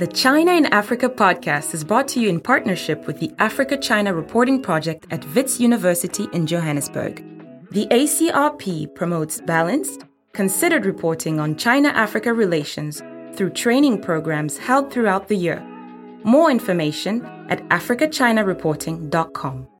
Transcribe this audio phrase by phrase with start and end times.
[0.00, 4.14] The China in Africa podcast is brought to you in partnership with the Africa China
[4.14, 7.22] Reporting Project at Wits University in Johannesburg.
[7.70, 13.02] The ACRP promotes balanced, considered reporting on China Africa relations
[13.34, 15.62] through training programs held throughout the year.
[16.24, 19.79] More information at africachinareporting.com.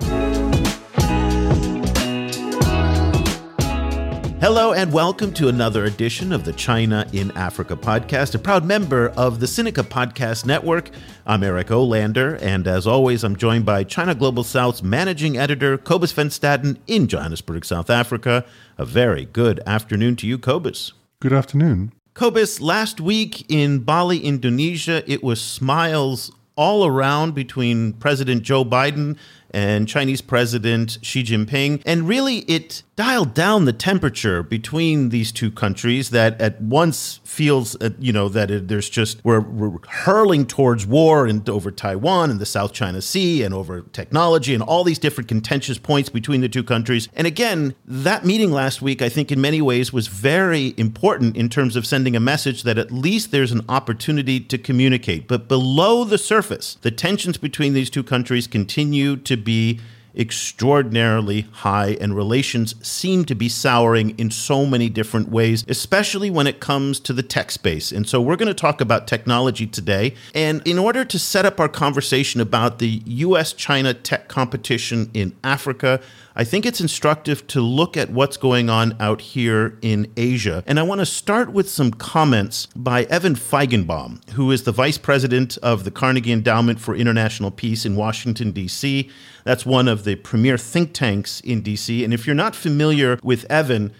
[4.40, 9.10] Hello and welcome to another edition of the China in Africa podcast, a proud member
[9.10, 10.88] of the Sinica Podcast Network.
[11.26, 16.12] I'm Eric Olander, and as always, I'm joined by China Global South's managing editor, Cobus
[16.12, 18.46] Van Staden in Johannesburg, South Africa.
[18.78, 20.94] A very good afternoon to you, Cobus.
[21.20, 21.92] Good afternoon.
[22.14, 29.18] Cobus, last week in Bali, Indonesia, it was smiles all around between President Joe Biden
[29.52, 31.82] and Chinese President Xi Jinping.
[31.84, 37.74] And really, it dialed down the temperature between these two countries that at once feels,
[37.80, 42.30] uh, you know, that it, there's just, we're, we're hurling towards war and over Taiwan
[42.30, 46.42] and the South China Sea and over technology and all these different contentious points between
[46.42, 47.08] the two countries.
[47.14, 51.48] And again, that meeting last week, I think in many ways was very important in
[51.48, 55.26] terms of sending a message that at least there's an opportunity to communicate.
[55.26, 59.80] But below the surface, the tensions between these two countries continue to be
[60.16, 66.46] extraordinarily high, and relations seem to be souring in so many different ways, especially when
[66.46, 67.92] it comes to the tech space.
[67.92, 70.14] And so we're going to talk about technology today.
[70.34, 75.36] And in order to set up our conversation about the US China tech competition in
[75.44, 76.00] Africa,
[76.36, 80.62] I think it's instructive to look at what's going on out here in Asia.
[80.66, 84.96] And I want to start with some comments by Evan Feigenbaum, who is the vice
[84.96, 89.10] president of the Carnegie Endowment for International Peace in Washington, D.C.
[89.44, 92.04] That's one of the premier think tanks in D.C.
[92.04, 93.92] And if you're not familiar with Evan,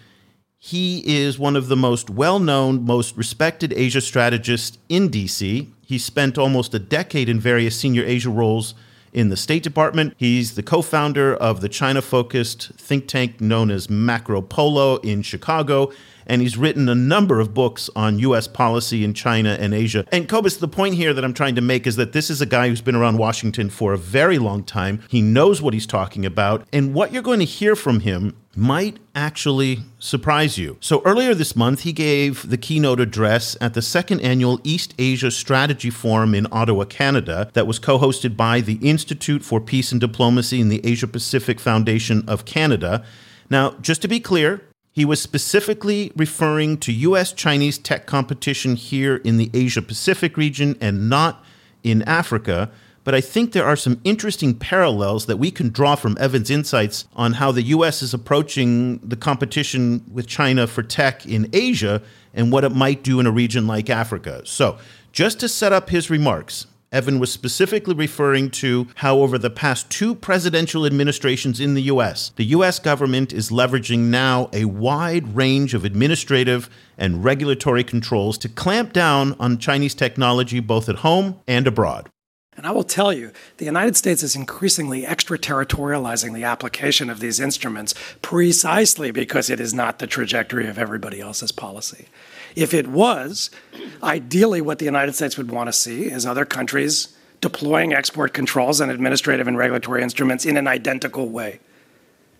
[0.57, 5.67] he is one of the most well known, most respected Asia strategists in DC.
[5.85, 8.75] He spent almost a decade in various senior Asia roles
[9.11, 10.13] in the State Department.
[10.17, 15.91] He's the co founder of the China focused think tank known as MacroPolo in Chicago.
[16.25, 18.47] And he's written a number of books on U.S.
[18.47, 20.05] policy in China and Asia.
[20.11, 22.45] And Cobus, the point here that I'm trying to make is that this is a
[22.45, 25.03] guy who's been around Washington for a very long time.
[25.09, 26.67] He knows what he's talking about.
[26.71, 30.77] And what you're going to hear from him might actually surprise you.
[30.79, 35.31] So, earlier this month, he gave the keynote address at the second annual East Asia
[35.31, 40.01] Strategy Forum in Ottawa, Canada, that was co hosted by the Institute for Peace and
[40.01, 43.05] Diplomacy and the Asia Pacific Foundation of Canada.
[43.49, 44.61] Now, just to be clear,
[44.91, 50.77] he was specifically referring to US Chinese tech competition here in the Asia Pacific region
[50.81, 51.43] and not
[51.83, 52.71] in Africa
[53.03, 57.05] but I think there are some interesting parallels that we can draw from Evan's insights
[57.15, 62.01] on how the US is approaching the competition with China for tech in Asia
[62.33, 64.41] and what it might do in a region like Africa.
[64.45, 64.77] So,
[65.11, 69.89] just to set up his remarks, Evan was specifically referring to how, over the past
[69.89, 72.79] two presidential administrations in the U.S., the U.S.
[72.79, 79.37] government is leveraging now a wide range of administrative and regulatory controls to clamp down
[79.39, 82.09] on Chinese technology both at home and abroad.
[82.57, 87.39] And I will tell you, the United States is increasingly extraterritorializing the application of these
[87.39, 92.09] instruments precisely because it is not the trajectory of everybody else's policy.
[92.55, 93.49] If it was,
[94.03, 98.79] ideally, what the United States would want to see is other countries deploying export controls
[98.79, 101.59] and administrative and regulatory instruments in an identical way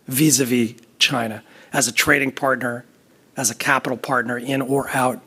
[0.07, 2.85] vis a vis China as a trading partner,
[3.35, 5.21] as a capital partner in or out,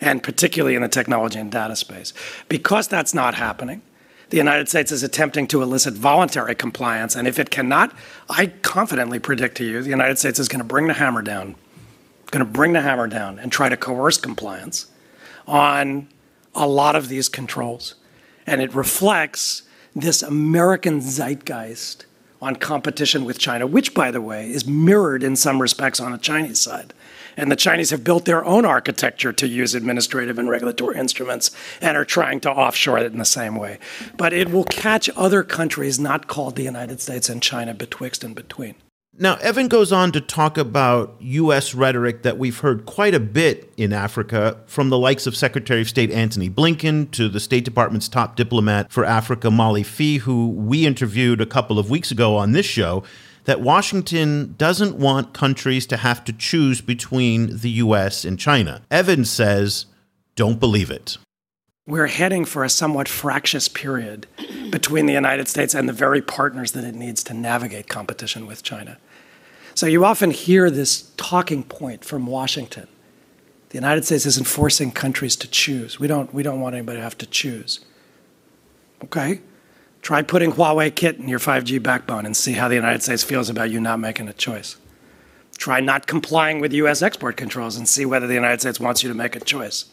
[0.00, 2.12] and particularly in the technology and data space.
[2.48, 3.82] Because that's not happening,
[4.30, 7.14] the United States is attempting to elicit voluntary compliance.
[7.16, 7.94] And if it cannot,
[8.28, 11.56] I confidently predict to you the United States is going to bring the hammer down,
[12.30, 14.86] going to bring the hammer down and try to coerce compliance
[15.46, 16.08] on
[16.54, 17.94] a lot of these controls.
[18.46, 19.62] And it reflects
[19.94, 22.06] this American zeitgeist
[22.42, 26.18] on competition with China, which, by the way, is mirrored in some respects on the
[26.18, 26.94] Chinese side.
[27.36, 31.96] And the Chinese have built their own architecture to use administrative and regulatory instruments and
[31.96, 33.78] are trying to offshore it in the same way.
[34.16, 38.34] But it will catch other countries not called the United States and China betwixt and
[38.34, 38.74] between.
[39.18, 41.74] Now, Evan goes on to talk about U.S.
[41.74, 45.88] rhetoric that we've heard quite a bit in Africa from the likes of Secretary of
[45.88, 50.86] State Antony Blinken to the State Department's top diplomat for Africa, Molly Phee, who we
[50.86, 53.02] interviewed a couple of weeks ago on this show
[53.44, 58.80] that Washington doesn't want countries to have to choose between the US and China.
[58.90, 59.86] Evan says,
[60.36, 61.18] don't believe it.
[61.90, 64.28] We're heading for a somewhat fractious period
[64.70, 68.62] between the United States and the very partners that it needs to navigate competition with
[68.62, 68.98] China.
[69.74, 72.86] So you often hear this talking point from Washington.
[73.70, 75.98] The United States isn't forcing countries to choose.
[75.98, 77.80] We don't, we don't want anybody to have to choose.
[79.02, 79.40] Okay?
[80.00, 83.50] Try putting Huawei kit in your 5G backbone and see how the United States feels
[83.50, 84.76] about you not making a choice.
[85.58, 89.08] Try not complying with US export controls and see whether the United States wants you
[89.08, 89.86] to make a choice.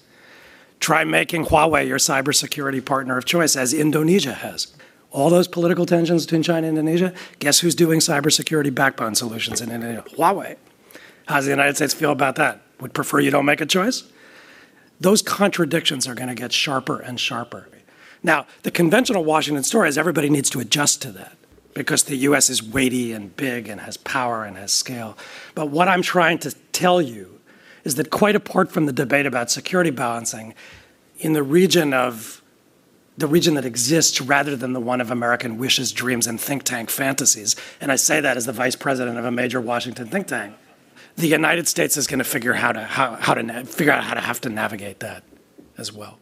[0.80, 4.68] Try making Huawei your cybersecurity partner of choice, as Indonesia has.
[5.12, 9.72] All those political tensions between China and Indonesia, guess who's doing cybersecurity backbone solutions in
[9.72, 10.04] Indonesia?
[10.16, 10.58] Huawei.
[11.28, 12.62] How does the United States feel about that?
[12.80, 14.04] Would prefer you don't make a choice?
[15.00, 17.68] Those contradictions are going to get sharper and sharper.
[18.24, 21.38] Now, the conventional Washington story is everybody needs to adjust to that
[21.74, 25.18] because the US is weighty and big and has power and has scale.
[25.54, 27.37] But what I'm trying to tell you
[27.88, 30.54] is that quite apart from the debate about security balancing,
[31.20, 32.44] in the region of
[33.18, 36.90] the region that exists rather than the one of American wishes, dreams, and think tank
[36.90, 40.54] fantasies, and I say that as the vice president of a major Washington think tank,
[41.16, 44.04] the United States is going to figure how to how, how to na- figure out
[44.04, 45.24] how to have to navigate that
[45.78, 46.20] as well.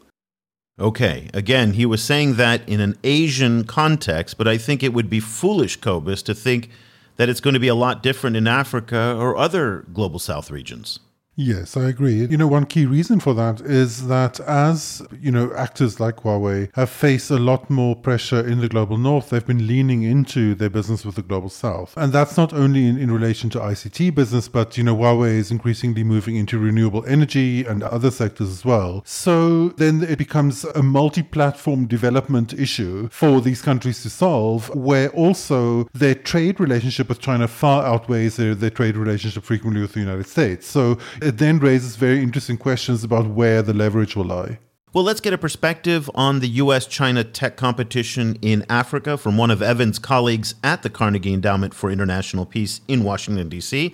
[0.79, 5.09] Okay, again, he was saying that in an Asian context, but I think it would
[5.09, 6.69] be foolish, Cobus, to think
[7.15, 10.99] that it's going to be a lot different in Africa or other global south regions.
[11.37, 12.25] Yes, I agree.
[12.25, 16.73] You know, one key reason for that is that as, you know, actors like Huawei
[16.75, 20.69] have faced a lot more pressure in the global north, they've been leaning into their
[20.69, 21.93] business with the global south.
[21.97, 25.51] And that's not only in, in relation to ICT business, but, you know, Huawei is
[25.51, 29.03] increasingly moving into renewable energy and other sectors as well.
[29.05, 35.09] So then it becomes a multi platform development issue for these countries to solve, where
[35.09, 39.99] also their trade relationship with China far outweighs their, their trade relationship frequently with the
[39.99, 40.65] United States.
[40.65, 44.59] So it then raises very interesting questions about where the leverage will lie.
[44.93, 49.51] Well, let's get a perspective on the US China tech competition in Africa from one
[49.51, 53.93] of Evan's colleagues at the Carnegie Endowment for International Peace in Washington, D.C.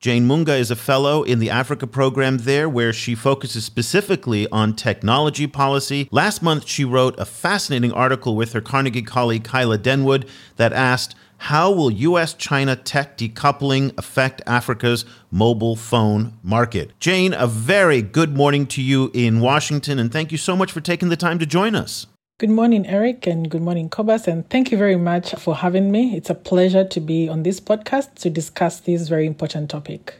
[0.00, 4.76] Jane Munga is a fellow in the Africa program there, where she focuses specifically on
[4.76, 6.10] technology policy.
[6.10, 11.14] Last month, she wrote a fascinating article with her Carnegie colleague Kyla Denwood that asked,
[11.44, 16.98] how will US China tech decoupling affect Africa's mobile phone market?
[17.00, 20.80] Jane, a very good morning to you in Washington, and thank you so much for
[20.80, 22.06] taking the time to join us.
[22.38, 26.16] Good morning, Eric, and good morning, Cobus, and thank you very much for having me.
[26.16, 30.14] It's a pleasure to be on this podcast to discuss this very important topic.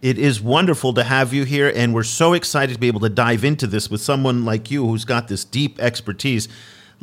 [0.00, 3.10] It is wonderful to have you here, and we're so excited to be able to
[3.10, 6.48] dive into this with someone like you who's got this deep expertise.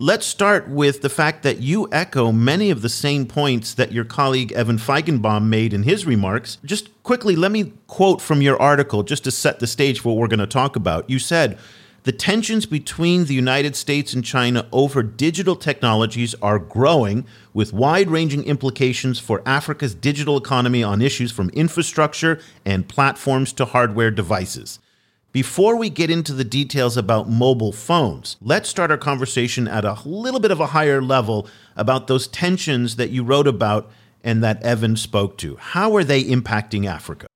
[0.01, 4.05] Let's start with the fact that you echo many of the same points that your
[4.05, 6.57] colleague Evan Feigenbaum made in his remarks.
[6.63, 10.21] Just quickly, let me quote from your article just to set the stage for what
[10.21, 11.09] we're going to talk about.
[11.09, 11.59] You said,
[12.03, 18.09] the tensions between the United States and China over digital technologies are growing, with wide
[18.09, 24.79] ranging implications for Africa's digital economy on issues from infrastructure and platforms to hardware devices.
[25.31, 29.99] Before we get into the details about mobile phones, let's start our conversation at a
[30.03, 33.91] little bit of a higher level about those tensions that you wrote about
[34.23, 35.55] and that Evan spoke to.
[35.57, 37.28] How are they impacting Africa?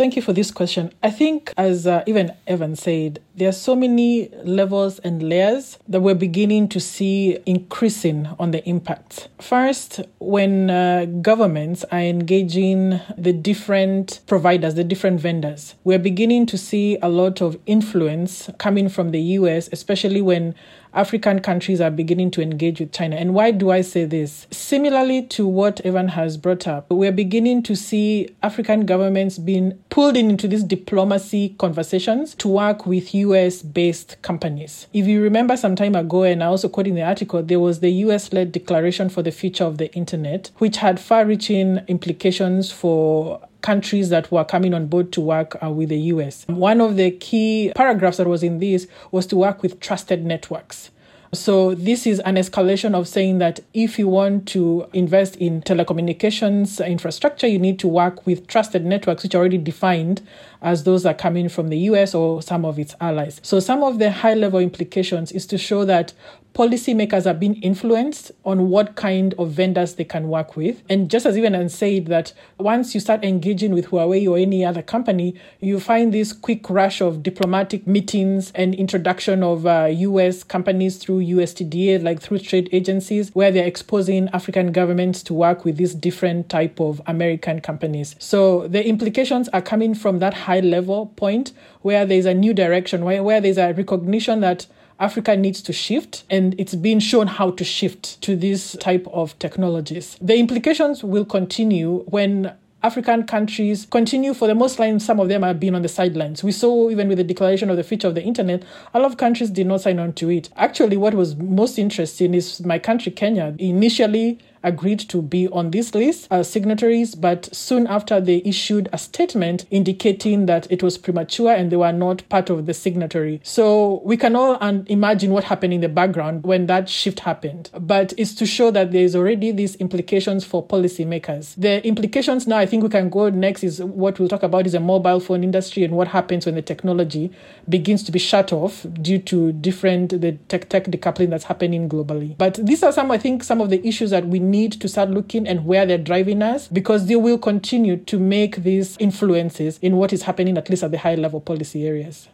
[0.00, 0.94] Thank you for this question.
[1.02, 6.00] I think, as uh, even Evan said, there are so many levels and layers that
[6.00, 9.28] we're beginning to see increasing on the impact.
[9.42, 16.56] First, when uh, governments are engaging the different providers, the different vendors, we're beginning to
[16.56, 20.54] see a lot of influence coming from the US, especially when
[20.92, 23.16] African countries are beginning to engage with China.
[23.16, 24.46] And why do I say this?
[24.50, 30.16] Similarly to what Evan has brought up, we're beginning to see African governments being pulled
[30.16, 34.86] in into these diplomacy conversations to work with US based companies.
[34.92, 37.80] If you remember some time ago, and I also quoted in the article, there was
[37.80, 42.72] the US led Declaration for the Future of the Internet, which had far reaching implications
[42.72, 46.46] for countries that were coming on board to work uh, with the US.
[46.48, 50.90] One of the key paragraphs that was in this was to work with trusted networks.
[51.32, 56.84] So, this is an escalation of saying that if you want to invest in telecommunications
[56.84, 60.22] infrastructure, you need to work with trusted networks, which are already defined
[60.60, 63.40] as those that are coming from the US or some of its allies.
[63.44, 66.14] So, some of the high level implications is to show that
[66.54, 70.82] policymakers are being influenced on what kind of vendors they can work with.
[70.88, 74.82] And just as Evan said that once you start engaging with Huawei or any other
[74.82, 80.96] company, you find this quick rush of diplomatic meetings and introduction of uh, US companies
[80.96, 85.94] through USTDA, like through trade agencies, where they're exposing African governments to work with these
[85.94, 88.16] different type of American companies.
[88.18, 91.52] So the implications are coming from that high level point
[91.82, 94.66] where there's a new direction, where, where there's a recognition that
[95.00, 99.36] Africa needs to shift, and it's being shown how to shift to this type of
[99.38, 100.18] technologies.
[100.20, 102.52] The implications will continue when
[102.82, 106.44] African countries continue, for the most part, some of them have been on the sidelines.
[106.44, 108.62] We saw even with the declaration of the future of the internet,
[108.94, 110.48] a lot of countries did not sign on to it.
[110.56, 115.94] Actually, what was most interesting is my country, Kenya, initially agreed to be on this
[115.94, 121.50] list as signatories, but soon after they issued a statement indicating that it was premature
[121.50, 123.40] and they were not part of the signatory.
[123.42, 127.70] So we can all un- imagine what happened in the background when that shift happened.
[127.78, 131.54] But it's to show that there is already these implications for policymakers.
[131.56, 134.72] The implications now, I think we can go next is what we'll talk about is
[134.72, 137.30] the mobile phone industry and what happens when the technology
[137.68, 142.36] begins to be shut off due to different the tech tech decoupling that's happening globally.
[142.36, 145.10] But these are some, I think, some of the issues that we need to start
[145.10, 149.96] looking and where they're driving us because they will continue to make these influences in
[149.96, 152.28] what is happening, at least at the high level policy areas.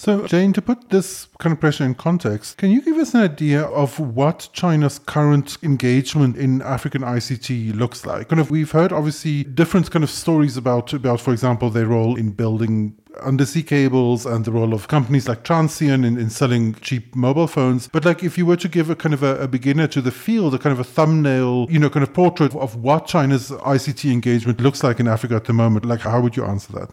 [0.00, 3.20] So, Jane, to put this kind of pressure in context, can you give us an
[3.20, 8.28] idea of what China's current engagement in African ICT looks like?
[8.28, 12.16] Kind of, we've heard obviously different kind of stories about, about, for example, their role
[12.16, 17.14] in building undersea cables and the role of companies like Transsion in, in selling cheap
[17.14, 17.88] mobile phones.
[17.88, 20.10] But like if you were to give a kind of a, a, beginner to the
[20.10, 24.10] field, a kind of a thumbnail, you know, kind of portrait of what China's ICT
[24.12, 26.90] engagement looks like in Africa at the moment, like how would you answer that?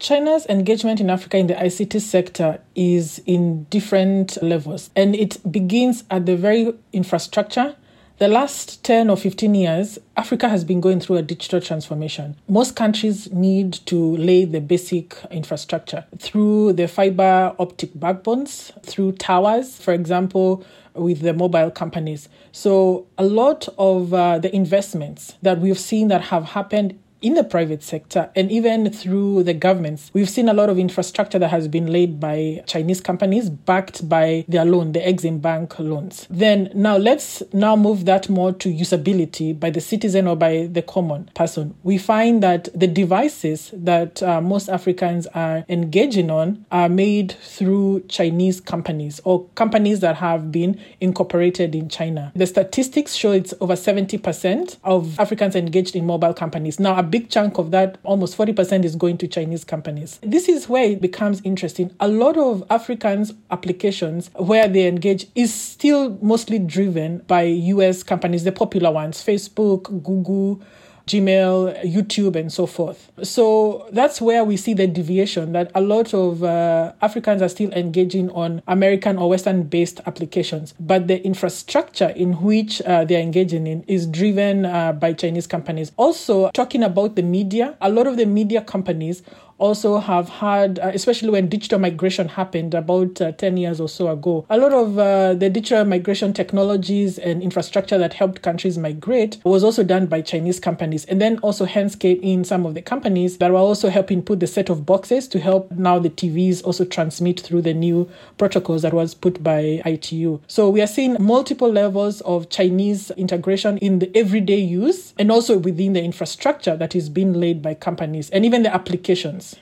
[0.00, 6.04] China's engagement in Africa in the ICT sector is in different levels, and it begins
[6.10, 7.76] at the very infrastructure.
[8.18, 12.36] The last 10 or 15 years, Africa has been going through a digital transformation.
[12.46, 19.78] Most countries need to lay the basic infrastructure through the fiber optic backbones, through towers,
[19.78, 22.28] for example, with the mobile companies.
[22.52, 27.42] So, a lot of uh, the investments that we've seen that have happened in the
[27.42, 30.10] private sector and even through the governments.
[30.12, 34.44] We've seen a lot of infrastructure that has been laid by Chinese companies backed by
[34.46, 36.26] their loan, the Exim Bank loans.
[36.28, 40.82] Then now let's now move that more to usability by the citizen or by the
[40.82, 41.74] common person.
[41.82, 48.04] We find that the devices that uh, most Africans are engaging on are made through
[48.08, 52.32] Chinese companies or companies that have been incorporated in China.
[52.36, 56.78] The statistics show it's over 70% of Africans engaged in mobile companies.
[56.78, 60.18] Now, big chunk of that, almost 40%, is going to Chinese companies.
[60.20, 61.94] This is where it becomes interesting.
[62.00, 68.42] A lot of Africans' applications where they engage is still mostly driven by US companies,
[68.42, 70.60] the popular ones Facebook, Google.
[71.06, 73.10] Gmail, YouTube, and so forth.
[73.22, 77.70] So that's where we see the deviation that a lot of uh, Africans are still
[77.72, 83.66] engaging on American or Western based applications, but the infrastructure in which uh, they're engaging
[83.66, 85.92] in is driven uh, by Chinese companies.
[85.96, 89.22] Also, talking about the media, a lot of the media companies
[89.58, 94.08] also have had, uh, especially when digital migration happened about uh, 10 years or so
[94.08, 99.38] ago, a lot of uh, the digital migration technologies and infrastructure that helped countries migrate
[99.44, 101.04] was also done by Chinese companies.
[101.06, 104.40] And then also, hence, came in some of the companies that were also helping put
[104.40, 108.08] the set-top boxes to help now the TVs also transmit through the new
[108.38, 110.40] protocols that was put by ITU.
[110.46, 115.58] So we are seeing multiple levels of Chinese integration in the everyday use and also
[115.58, 119.53] within the infrastructure that is being laid by companies and even the applications.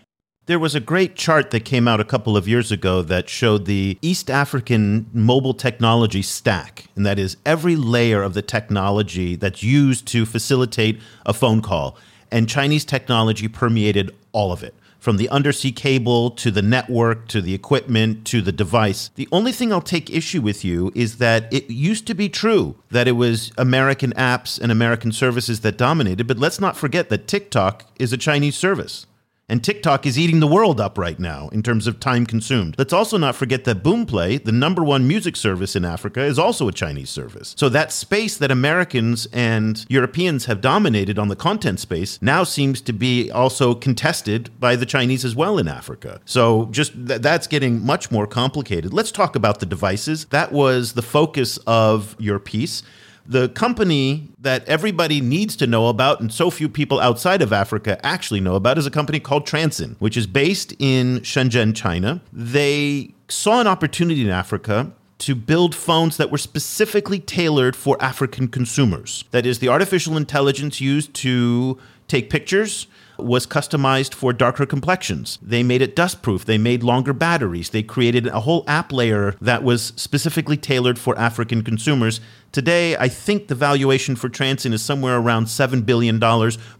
[0.46, 3.64] There was a great chart that came out a couple of years ago that showed
[3.64, 6.87] the East African mobile technology stack.
[6.96, 11.96] And that is every layer of the technology that's used to facilitate a phone call.
[12.32, 17.40] And Chinese technology permeated all of it from the undersea cable to the network to
[17.40, 19.11] the equipment to the device.
[19.14, 22.75] The only thing I'll take issue with you is that it used to be true
[22.90, 27.28] that it was American apps and American services that dominated, but let's not forget that
[27.28, 29.06] TikTok is a Chinese service.
[29.52, 32.75] And TikTok is eating the world up right now in terms of time consumed.
[32.78, 36.68] Let's also not forget that Boomplay, the number one music service in Africa, is also
[36.68, 37.54] a Chinese service.
[37.59, 42.80] So that space that Americans and Europeans have dominated on the content space now seems
[42.80, 46.23] to be also contested by the Chinese as well in Africa.
[46.25, 48.94] So just th- that's getting much more complicated.
[48.94, 50.25] Let's talk about the devices.
[50.30, 52.82] That was the focus of your piece.
[53.26, 58.04] The company that everybody needs to know about and so few people outside of Africa
[58.04, 62.20] actually know about is a company called Transsion, which is based in Shenzhen, China.
[62.32, 68.48] They saw an opportunity in Africa to build phones that were specifically tailored for African
[68.48, 69.24] consumers.
[69.30, 72.88] That is, the artificial intelligence used to take pictures
[73.19, 75.38] was customized for darker complexions.
[75.42, 76.45] They made it dustproof.
[76.45, 77.71] They made longer batteries.
[77.71, 82.21] They created a whole app layer that was specifically tailored for African consumers.
[82.52, 86.21] Today, I think the valuation for Transsion is somewhere around $7 billion,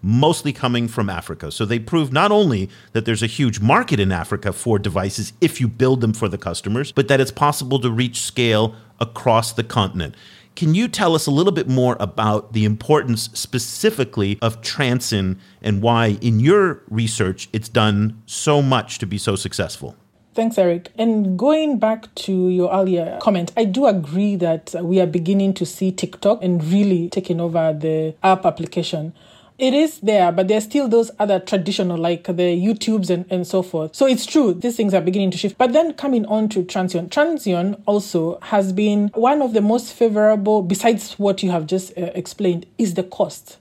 [0.03, 1.51] mostly coming from Africa.
[1.51, 5.61] So they prove not only that there's a huge market in Africa for devices if
[5.61, 9.65] you build them for the customers, but that it's possible to reach scale across the
[9.65, 10.15] continent.
[10.55, 15.81] Can you tell us a little bit more about the importance specifically of Transsion and
[15.81, 19.97] why, in your research, it's done so much to be so successful?
[20.35, 20.91] Thanks, Eric.
[20.97, 25.67] And going back to your earlier comment, I do agree that we are beginning to
[25.67, 29.13] see TikTok and really taking over the app application.
[29.59, 33.63] It is there, but there's still those other traditional, like the YouTubes and, and so
[33.63, 33.95] forth.
[33.95, 35.59] So it's true, these things are beginning to shift.
[35.59, 40.63] But then coming on to Transsion, Transsion also has been one of the most favorable,
[40.63, 43.59] besides what you have just uh, explained, is the cost.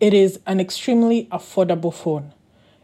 [0.00, 2.32] It is an extremely affordable phone.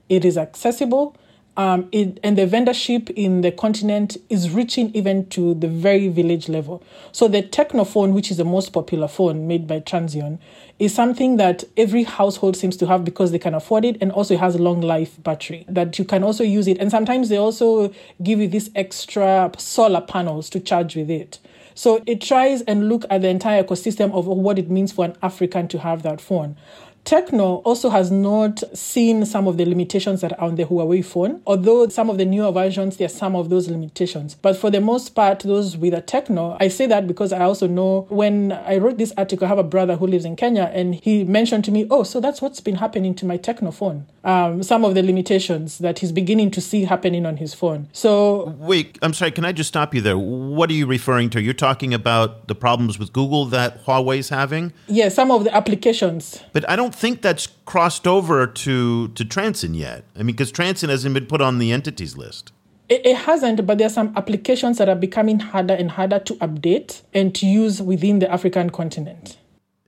[0.09, 1.17] It is accessible
[1.59, 6.49] um, it, and the vendorship in the continent is reaching even to the very village
[6.49, 6.85] level.
[7.11, 10.39] So the Tecno phone, which is the most popular phone made by Transsion,
[10.79, 14.35] is something that every household seems to have because they can afford it, and also
[14.35, 16.79] it has a long life battery that you can also use it.
[16.79, 21.41] And sometimes they also give you these extra solar panels to charge with it.
[21.75, 25.17] So it tries and look at the entire ecosystem of what it means for an
[25.23, 26.57] African to have that phone.
[27.05, 31.41] Tecno also has not seen some of the limitations that are on the Huawei phone,
[31.47, 34.35] although some of the newer versions, there are some of those limitations.
[34.35, 37.67] But for the most part, those with a Tecno, I say that because I also
[37.67, 40.95] know when I wrote this article, I have a brother who lives in Kenya, and
[40.95, 44.07] he mentioned to me, oh, so that's what's been happening to my Tecno phone.
[44.25, 47.89] Um, some of the limitations that he's beginning to see happening on his phone.
[47.93, 48.55] So.
[48.59, 50.19] Wait, I'm sorry, can I just stop you there?
[50.19, 51.41] What are you referring to?
[51.41, 54.75] You're talking about the problems with Google that Huawei's having?
[54.87, 56.43] Yeah, some of the applications.
[56.53, 60.05] But I don't think that's crossed over to to Transsion yet.
[60.15, 62.53] I mean, because Transsion hasn't been put on the entities list.
[62.89, 66.35] It, it hasn't, but there are some applications that are becoming harder and harder to
[66.37, 69.37] update and to use within the African continent.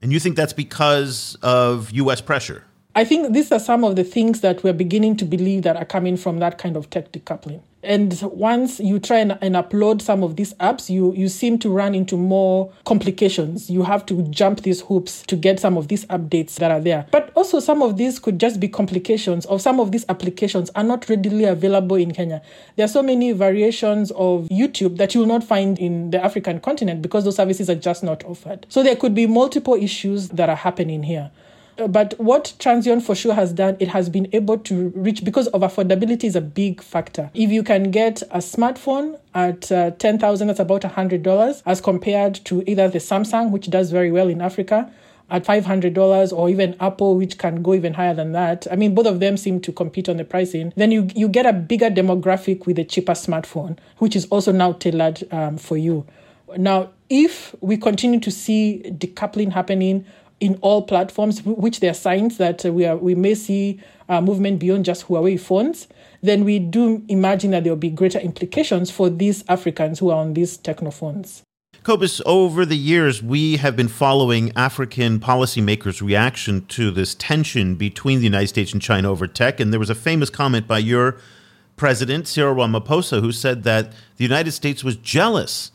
[0.02, 2.20] And you think that's because of U.S.
[2.20, 2.64] pressure?
[2.92, 5.84] I think these are some of the things that we're beginning to believe that are
[5.84, 7.60] coming from that kind of tech decoupling.
[7.82, 11.70] And once you try and, and, upload some of these apps, you, you seem to
[11.70, 13.70] run into more complications.
[13.70, 17.06] You have to jump these hoops to get some of these updates that are there.
[17.10, 20.84] But also, some of these could just be complications, or some of these applications are
[20.84, 22.42] not readily available in Kenya.
[22.76, 26.60] There are so many variations of YouTube that you will not find in the African
[26.60, 28.66] continent because those services are just not offered.
[28.68, 31.30] So there could be multiple issues that are happening here
[31.88, 35.62] but what Transsion for sure has done, it has been able to reach because of
[35.62, 37.30] affordability is a big factor.
[37.34, 42.62] If you can get a smartphone at uh, 10,000, that's about $100 as compared to
[42.66, 44.92] either the Samsung, which does very well in Africa,
[45.30, 48.66] at $500 or even Apple, which can go even higher than that.
[48.70, 50.72] I mean, both of them seem to compete on the pricing.
[50.76, 54.72] Then you, you get a bigger demographic with a cheaper smartphone, which is also now
[54.72, 56.06] tailored um, for you.
[56.56, 60.04] Now, if we continue to see decoupling happening
[60.40, 64.20] in all platforms, which there are signs that uh, we are we may see a
[64.20, 65.86] movement beyond just Huawei phones,
[66.22, 70.18] then we do imagine that there will be greater implications for these Africans who are
[70.18, 71.42] on these Tecno phones.
[71.82, 78.18] Cobus, over the years, we have been following African policymakers' reaction to this tension between
[78.18, 79.60] the United States and China over tech.
[79.60, 81.16] And there was a famous comment by your
[81.76, 85.70] president, Cyril Ramaphosa, who said that the United States was jealous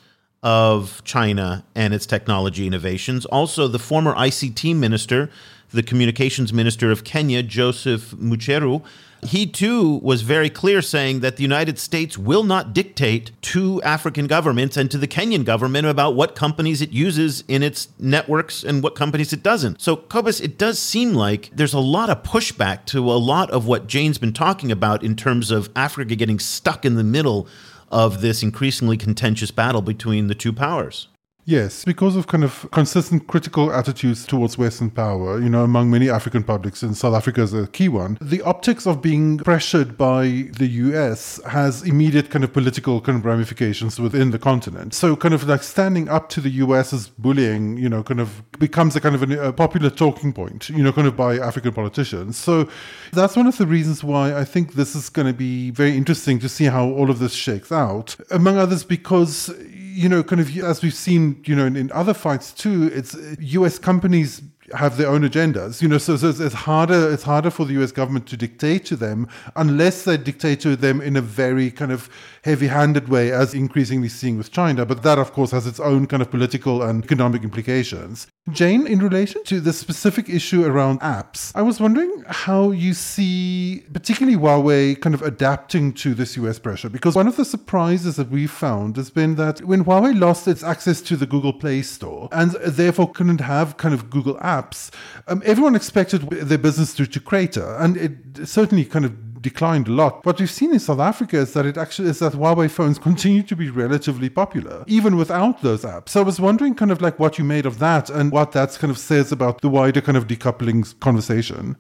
[0.46, 3.26] of China and its technology innovations.
[3.26, 5.32] Also, the former ICT minister,
[5.72, 8.84] the communications minister of Kenya, Joseph Mucheru,
[9.24, 14.28] he too was very clear saying that the United States will not dictate to African
[14.28, 18.84] governments and to the Kenyan government about what companies it uses in its networks and
[18.84, 19.82] what companies it doesn't.
[19.82, 23.66] So, Cobus, it does seem like there's a lot of pushback to a lot of
[23.66, 27.48] what Jane's been talking about in terms of Africa getting stuck in the middle
[27.96, 31.08] of this increasingly contentious battle between the two powers.
[31.48, 36.10] Yes, because of kind of consistent critical attitudes towards Western power, you know, among many
[36.10, 40.50] African publics, and South Africa is a key one, the optics of being pressured by
[40.58, 44.96] the US has immediate kind of political kind of ramifications within the continent.
[44.96, 48.96] So, kind of like standing up to the US's bullying, you know, kind of becomes
[48.96, 52.38] a kind of a popular talking point, you know, kind of by African politicians.
[52.38, 52.68] So,
[53.14, 56.40] that's one of the reasons why I think this is going to be very interesting
[56.40, 59.52] to see how all of this shakes out, among others, because
[59.96, 63.16] you know, kind of as we've seen, you know, in, in other fights too, it's
[63.40, 63.80] U.S.
[63.80, 64.42] companies
[64.74, 65.98] have their own agendas, you know.
[65.98, 67.12] So, so, it's harder.
[67.14, 67.94] It's harder for the U.S.
[67.94, 72.10] government to dictate to them unless they dictate to them in a very kind of
[72.44, 74.86] heavy-handed way, as increasingly seeing with China.
[74.86, 78.28] But that, of course, has its own kind of political and economic implications.
[78.52, 83.84] Jane, in relation to the specific issue around apps, I was wondering how you see,
[83.92, 86.88] particularly Huawei, kind of adapting to this US pressure.
[86.88, 90.62] Because one of the surprises that we found has been that when Huawei lost its
[90.62, 94.92] access to the Google Play Store and therefore couldn't have kind of Google apps,
[95.28, 97.76] um, everyone expected their business to, to crater.
[97.78, 100.26] And it certainly kind of declined a lot.
[100.26, 103.44] What we've seen in South Africa is that it actually is that Huawei phones continue
[103.44, 106.10] to be relatively popular, even without those apps.
[106.10, 108.72] So I was wondering kind of like what you made of that and what that
[108.80, 111.78] kind of says about the wider kind of decoupling conversation.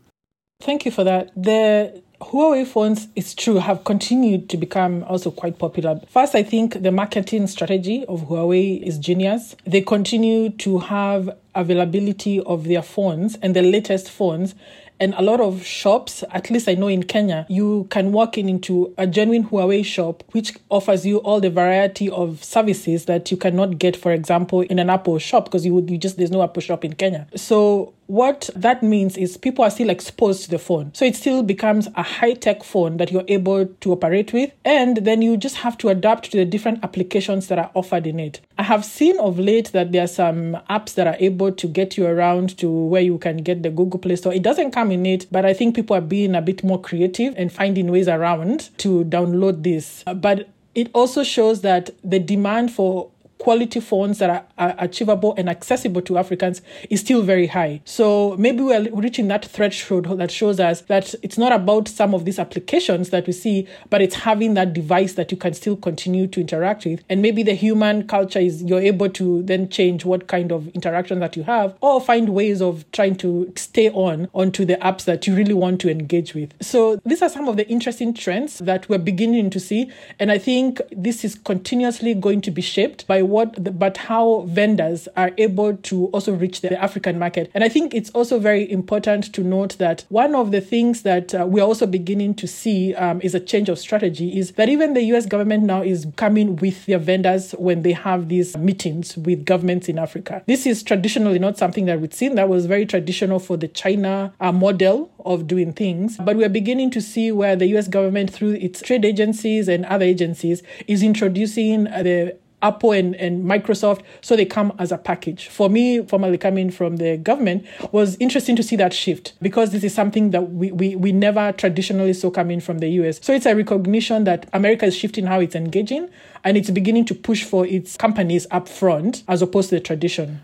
[0.61, 1.31] Thank you for that.
[1.35, 5.99] The Huawei phones, it's true, have continued to become also quite popular.
[6.07, 9.55] First, I think the marketing strategy of Huawei is genius.
[9.65, 14.55] They continue to have availability of their phones and the latest phones
[14.99, 18.47] and a lot of shops, at least I know in Kenya, you can walk in
[18.47, 23.37] into a genuine Huawei shop, which offers you all the variety of services that you
[23.37, 26.43] cannot get, for example, in an Apple shop because you would you just there's no
[26.43, 27.27] Apple shop in Kenya.
[27.35, 30.93] So what that means is people are still exposed to the phone.
[30.93, 34.51] So it still becomes a high tech phone that you're able to operate with.
[34.63, 38.19] And then you just have to adapt to the different applications that are offered in
[38.19, 38.41] it.
[38.57, 41.97] I have seen of late that there are some apps that are able to get
[41.97, 44.33] you around to where you can get the Google Play Store.
[44.33, 47.33] It doesn't come in it, but I think people are being a bit more creative
[47.37, 50.03] and finding ways around to download this.
[50.15, 55.49] But it also shows that the demand for quality phones that are, are, achievable and
[55.49, 57.81] accessible to Africans is still very high.
[57.85, 62.25] So maybe we're reaching that threshold that shows us that it's not about some of
[62.25, 66.27] these applications that we see, but it's having that device that you can still continue
[66.27, 67.03] to interact with.
[67.09, 71.19] And maybe the human culture is you're able to then change what kind of interaction
[71.19, 75.27] that you have or find ways of trying to stay on onto the apps that
[75.27, 76.53] you really want to engage with.
[76.61, 79.91] So these are some of the interesting trends that we're beginning to see.
[80.19, 85.07] And I think this is continuously going to be shaped by what but how vendors
[85.15, 87.51] are able to also reach the African market.
[87.53, 91.33] And I think it's also very important to note that one of the things that
[91.33, 94.69] uh, we are also beginning to see um, is a change of strategy is that
[94.69, 99.17] even the US government now is coming with their vendors when they have these meetings
[99.17, 100.43] with governments in Africa.
[100.45, 102.35] This is traditionally not something that we've seen.
[102.35, 106.17] That was very traditional for the China uh, model of doing things.
[106.17, 110.05] But we're beginning to see where the US government, through its trade agencies and other
[110.05, 115.47] agencies, is introducing the Apple and, and Microsoft, so they come as a package.
[115.47, 119.83] For me, formerly coming from the government, was interesting to see that shift because this
[119.83, 123.19] is something that we, we, we never traditionally saw coming from the US.
[123.21, 126.09] So it's a recognition that America is shifting how it's engaging
[126.43, 130.41] and it's beginning to push for its companies up front as opposed to the tradition.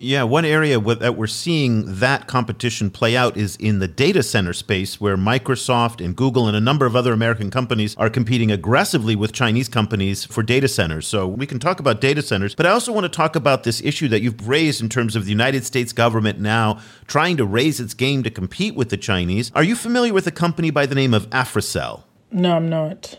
[0.00, 4.52] Yeah, one area that we're seeing that competition play out is in the data center
[4.52, 9.16] space, where Microsoft and Google and a number of other American companies are competing aggressively
[9.16, 11.08] with Chinese companies for data centers.
[11.08, 13.80] So we can talk about data centers, but I also want to talk about this
[13.82, 17.80] issue that you've raised in terms of the United States government now trying to raise
[17.80, 19.50] its game to compete with the Chinese.
[19.56, 22.04] Are you familiar with a company by the name of Africell?
[22.30, 23.18] No, I'm not.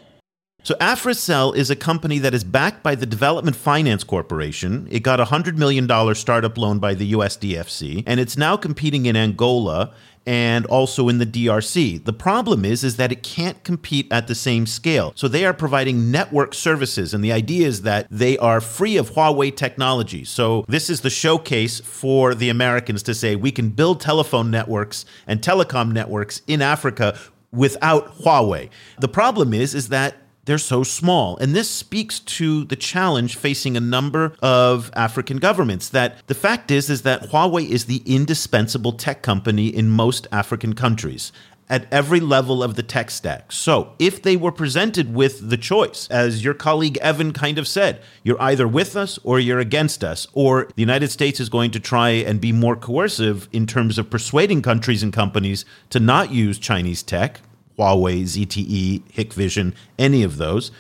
[0.61, 4.87] So Africell is a company that is backed by the Development Finance Corporation.
[4.91, 9.15] It got a $100 million startup loan by the USDFC, and it's now competing in
[9.15, 9.93] Angola
[10.25, 12.03] and also in the DRC.
[12.03, 15.13] The problem is is that it can't compete at the same scale.
[15.15, 19.11] So they are providing network services and the idea is that they are free of
[19.11, 20.23] Huawei technology.
[20.25, 25.05] So this is the showcase for the Americans to say we can build telephone networks
[25.25, 27.17] and telecom networks in Africa
[27.51, 28.69] without Huawei.
[28.99, 30.15] The problem is is that
[30.49, 31.37] they're so small.
[31.37, 36.71] And this speaks to the challenge facing a number of African governments that the fact
[36.71, 41.31] is is that Huawei is the indispensable tech company in most African countries
[41.69, 43.51] at every level of the tech stack.
[43.51, 48.01] So, if they were presented with the choice, as your colleague Evan kind of said,
[48.23, 51.79] you're either with us or you're against us, or the United States is going to
[51.79, 56.57] try and be more coercive in terms of persuading countries and companies to not use
[56.57, 57.39] Chinese tech,
[57.79, 60.71] Huawei, ZTE, Hikvision, any of those.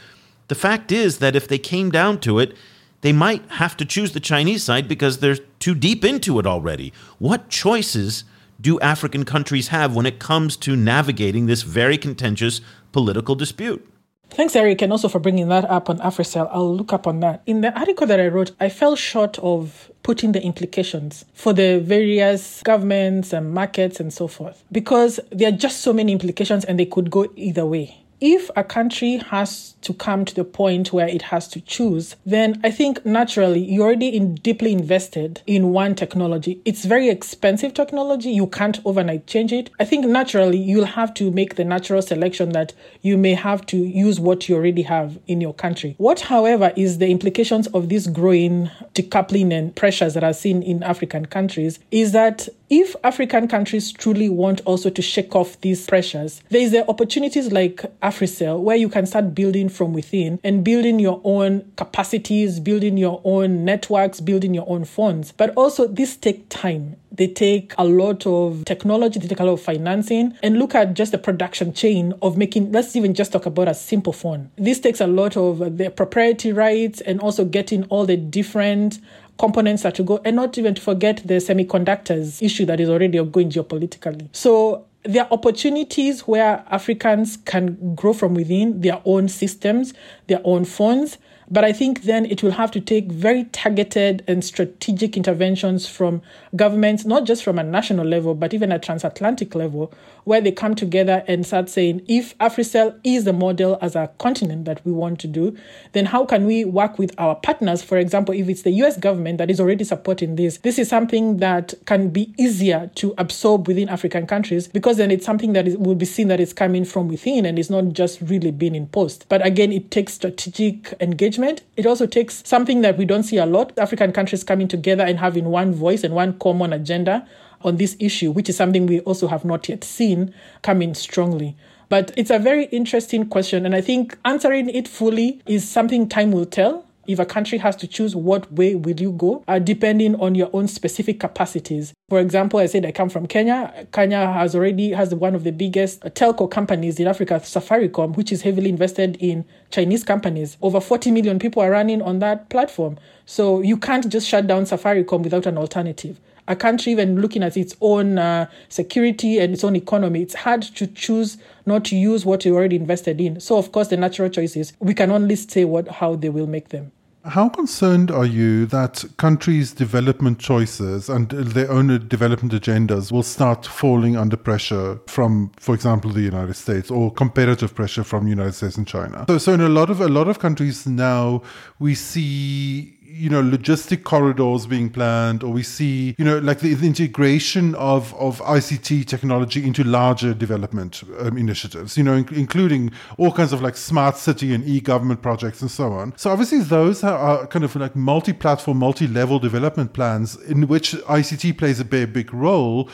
[0.49, 2.55] The fact is that if they came down to it,
[3.01, 6.91] they might have to choose the Chinese side because they're too deep into it already.
[7.17, 8.25] What choices
[8.59, 12.59] do African countries have when it comes to navigating this very contentious
[12.91, 13.87] political dispute?
[14.31, 16.49] Thanks, Eric, and also for bringing that up on Africell.
[16.51, 17.41] I'll look up on that.
[17.45, 21.79] In the article that I wrote, I fell short of putting the implications for the
[21.79, 24.63] various governments and markets and so forth.
[24.71, 27.97] Because there are just so many implications and they could go either way.
[28.21, 32.59] If a country has to come to the point where it has to choose, then
[32.63, 36.61] I think naturally you're already in deeply invested in one technology.
[36.65, 38.31] It's very expensive technology.
[38.31, 39.69] You can't overnight change it.
[39.79, 43.77] I think naturally you'll have to make the natural selection that you may have to
[43.77, 45.95] use what you already have in your country.
[45.97, 50.83] What, however, is the implications of this growing decoupling and pressures that are seen in
[50.83, 56.43] African countries is that if African countries truly want also to shake off these pressures,
[56.49, 60.99] there is the opportunities like AfriCell, where you can start building from within and building
[60.99, 65.31] your own capacities, building your own networks, building your own funds.
[65.31, 66.95] But also, this take time.
[67.11, 70.93] They take a lot of technology, they take a lot of financing, and look at
[70.93, 74.51] just the production chain of making, let's even just talk about a simple phone.
[74.55, 78.99] This takes a lot of uh, the proprietary rights and also getting all the different
[79.37, 83.17] components that to go, and not even to forget the semiconductors issue that is already
[83.17, 84.27] ongoing geopolitically.
[84.33, 89.93] So there are opportunities where Africans can grow from within their own systems,
[90.27, 91.17] their own funds,
[91.51, 96.21] but I think then it will have to take very targeted and strategic interventions from
[96.55, 99.91] governments, not just from a national level, but even a transatlantic level,
[100.29, 104.65] where they come together and start saying, if AfriCell is the model as a continent
[104.65, 105.57] that we want to do,
[105.93, 107.83] then how can we work with our partners?
[107.83, 111.37] For example, if it's the US government that is already supporting this, this is something
[111.37, 115.77] that can be easier to absorb within African countries because then it's something that is,
[115.77, 119.25] will be seen that is coming from within and it's not just really being imposed.
[119.29, 121.61] But again, it takes strategic engagement engagement.
[121.75, 125.19] It also takes something that we don't see a lot African countries coming together and
[125.19, 127.27] having one voice and one common agenda
[127.61, 131.55] on this issue, which is something we also have not yet seen coming strongly.
[131.89, 133.65] But it's a very interesting question.
[133.65, 137.75] And I think answering it fully is something time will tell if a country has
[137.75, 141.91] to choose what way will you go, uh, depending on your own specific capacities.
[142.07, 143.87] For example, I said I come from Kenya.
[143.91, 148.43] Kenya has already has one of the biggest telco companies in Africa, Safaricom, which is
[148.43, 150.55] heavily invested in Chinese companies.
[150.61, 152.99] Over 40 million people are running on that platform.
[153.25, 156.19] So you can't just shut down Safaricom without an alternative
[156.49, 160.63] a country even looking at its own uh, security and its own economy, it's hard
[160.63, 163.39] to choose not to use what you already invested in.
[163.39, 166.47] So, of course, the natural choice is we can only say what how they will
[166.47, 166.91] make them.
[167.25, 173.65] How concerned are you that countries' development choices and their own development agendas will start
[173.65, 178.53] falling under pressure from, for example, the United States or competitive pressure from the United
[178.53, 179.25] States and China?
[179.27, 181.43] So, so in a lot of a lot of countries now,
[181.77, 186.73] we see you know logistic corridors being planned or we see you know like the,
[186.75, 192.91] the integration of of ICT technology into larger development um, initiatives you know in, including
[193.17, 196.13] all kinds of like smart city and e-government projects and so on.
[196.17, 201.57] So obviously those are, are kind of like multi-platform multi-level development plans in which ICT
[201.57, 202.89] plays a big role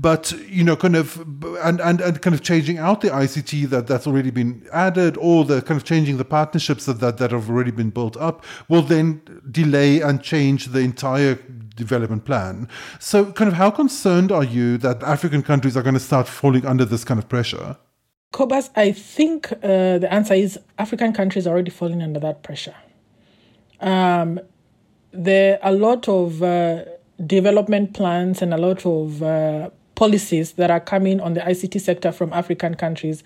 [0.00, 1.18] but you know, kind of
[1.64, 5.44] and, and and kind of changing out the ICT that that's already been added, or
[5.44, 8.82] the kind of changing the partnerships that that, that have already been built up, will
[8.82, 11.34] then delay and change the entire
[11.74, 12.68] development plan.
[13.00, 16.64] So, kind of, how concerned are you that African countries are going to start falling
[16.64, 17.76] under this kind of pressure?
[18.32, 22.76] Cobus, I think uh, the answer is African countries are already falling under that pressure.
[23.80, 24.38] Um,
[25.12, 26.84] there are a lot of uh,
[27.26, 32.12] development plans and a lot of uh, policies that are coming on the ICT sector
[32.12, 33.24] from African countries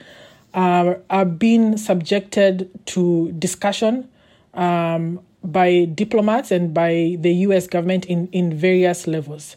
[0.54, 4.08] are, are being subjected to discussion
[4.54, 9.56] um, by diplomats and by the US government in, in various levels.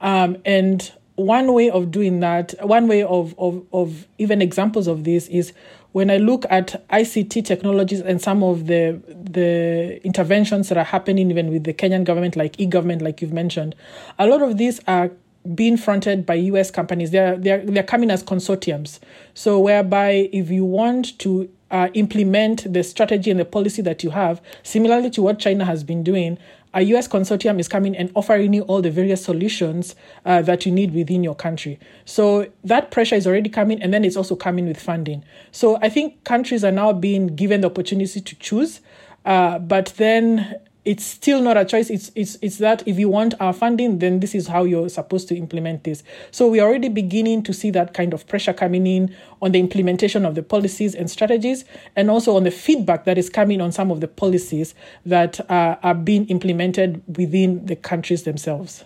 [0.00, 5.04] Um, and one way of doing that, one way of, of, of even examples of
[5.04, 5.52] this is
[5.92, 11.30] when I look at ICT technologies and some of the the interventions that are happening
[11.30, 13.76] even with the Kenyan government, like e-government, like you've mentioned,
[14.18, 15.12] a lot of these are
[15.54, 17.10] being fronted by US companies.
[17.10, 18.98] They're, they're, they're coming as consortiums.
[19.34, 24.10] So, whereby if you want to uh, implement the strategy and the policy that you
[24.10, 26.38] have, similarly to what China has been doing,
[26.74, 30.72] a US consortium is coming and offering you all the various solutions uh, that you
[30.72, 31.78] need within your country.
[32.04, 35.24] So that pressure is already coming, and then it's also coming with funding.
[35.52, 38.80] So I think countries are now being given the opportunity to choose,
[39.24, 41.88] uh, but then it's still not a choice.
[41.88, 45.28] It's it's it's that if you want our funding, then this is how you're supposed
[45.28, 46.02] to implement this.
[46.30, 50.24] So we're already beginning to see that kind of pressure coming in on the implementation
[50.24, 51.64] of the policies and strategies,
[51.96, 54.74] and also on the feedback that is coming on some of the policies
[55.06, 58.84] that uh, are being implemented within the countries themselves.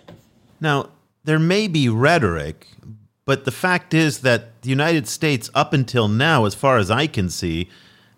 [0.61, 0.89] Now,
[1.25, 2.67] there may be rhetoric,
[3.25, 7.07] but the fact is that the United States, up until now, as far as I
[7.07, 7.69] can see,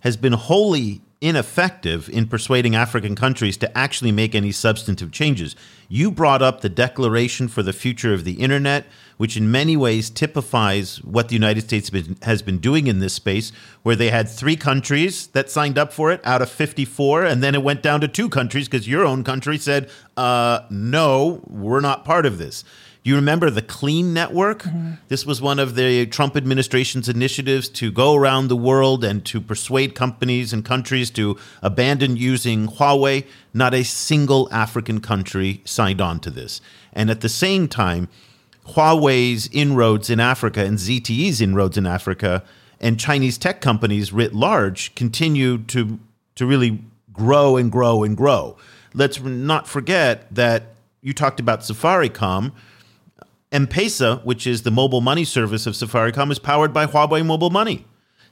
[0.02, 5.56] has been wholly ineffective in persuading African countries to actually make any substantive changes.
[5.88, 10.10] You brought up the Declaration for the Future of the Internet, which in many ways
[10.10, 11.92] typifies what the United States
[12.24, 13.52] has been doing in this space,
[13.84, 17.54] where they had three countries that signed up for it out of 54, and then
[17.54, 22.04] it went down to two countries because your own country said, uh, no, we're not
[22.04, 22.64] part of this.
[23.04, 24.64] You remember the Clean Network?
[24.64, 24.92] Mm-hmm.
[25.08, 29.42] This was one of the Trump administration's initiatives to go around the world and to
[29.42, 33.26] persuade companies and countries to abandon using Huawei.
[33.56, 36.62] Not a single African country signed on to this.
[36.94, 38.08] And at the same time,
[38.68, 42.44] Huawei's inroads in Africa and ZTE's inroads in Africa
[42.80, 46.00] and Chinese tech companies writ large continue to
[46.36, 46.84] to really
[47.14, 48.58] grow and grow and grow.
[48.94, 52.52] Let's not forget that you talked about Safaricom.
[53.52, 57.86] M-Pesa, which is the mobile money service of Safaricom, is powered by Huawei Mobile Money.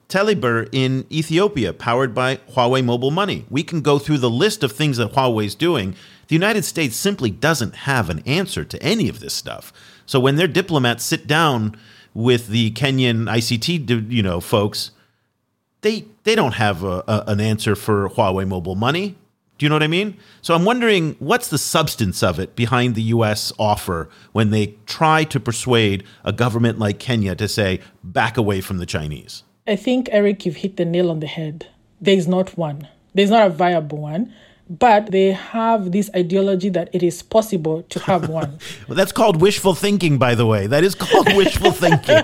[0.07, 3.45] Telebirr in Ethiopia, powered by Huawei Mobile Money.
[3.49, 5.95] We can go through the list of things that Huawei's doing.
[6.27, 9.71] The United States simply doesn't have an answer to any of this stuff.
[10.07, 11.77] So when their diplomats sit down
[12.15, 14.91] with the Kenyan ICT, you know, folks,
[15.81, 19.15] they they don't have a, a, an answer for Huawei Mobile Money.
[19.59, 20.17] Do you know what I mean?
[20.41, 25.25] So I'm wondering what's the substance of it behind the US offer when they try
[25.25, 29.43] to persuade a government like Kenya to say back away from the Chinese.
[29.67, 31.67] I think, Eric, you've hit the nail on the head.
[31.99, 34.33] There is not one, there's not a viable one.
[34.71, 38.59] But they have this ideology that it is possible to have one.
[38.87, 40.67] well, that's called wishful thinking, by the way.
[40.67, 42.23] That is called wishful thinking.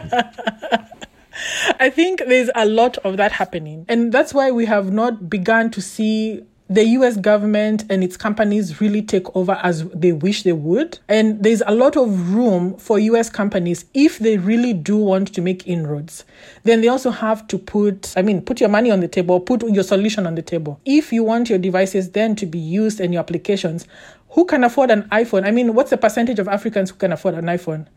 [1.79, 3.85] I think there's a lot of that happening.
[3.89, 8.81] And that's why we have not begun to see the US government and its companies
[8.81, 10.97] really take over as they wish they would.
[11.07, 15.41] And there's a lot of room for US companies if they really do want to
[15.41, 16.25] make inroads.
[16.63, 19.63] Then they also have to put, I mean, put your money on the table, put
[19.69, 20.79] your solution on the table.
[20.85, 23.85] If you want your devices then to be used and your applications,
[24.29, 25.45] who can afford an iPhone?
[25.45, 27.87] I mean, what's the percentage of Africans who can afford an iPhone?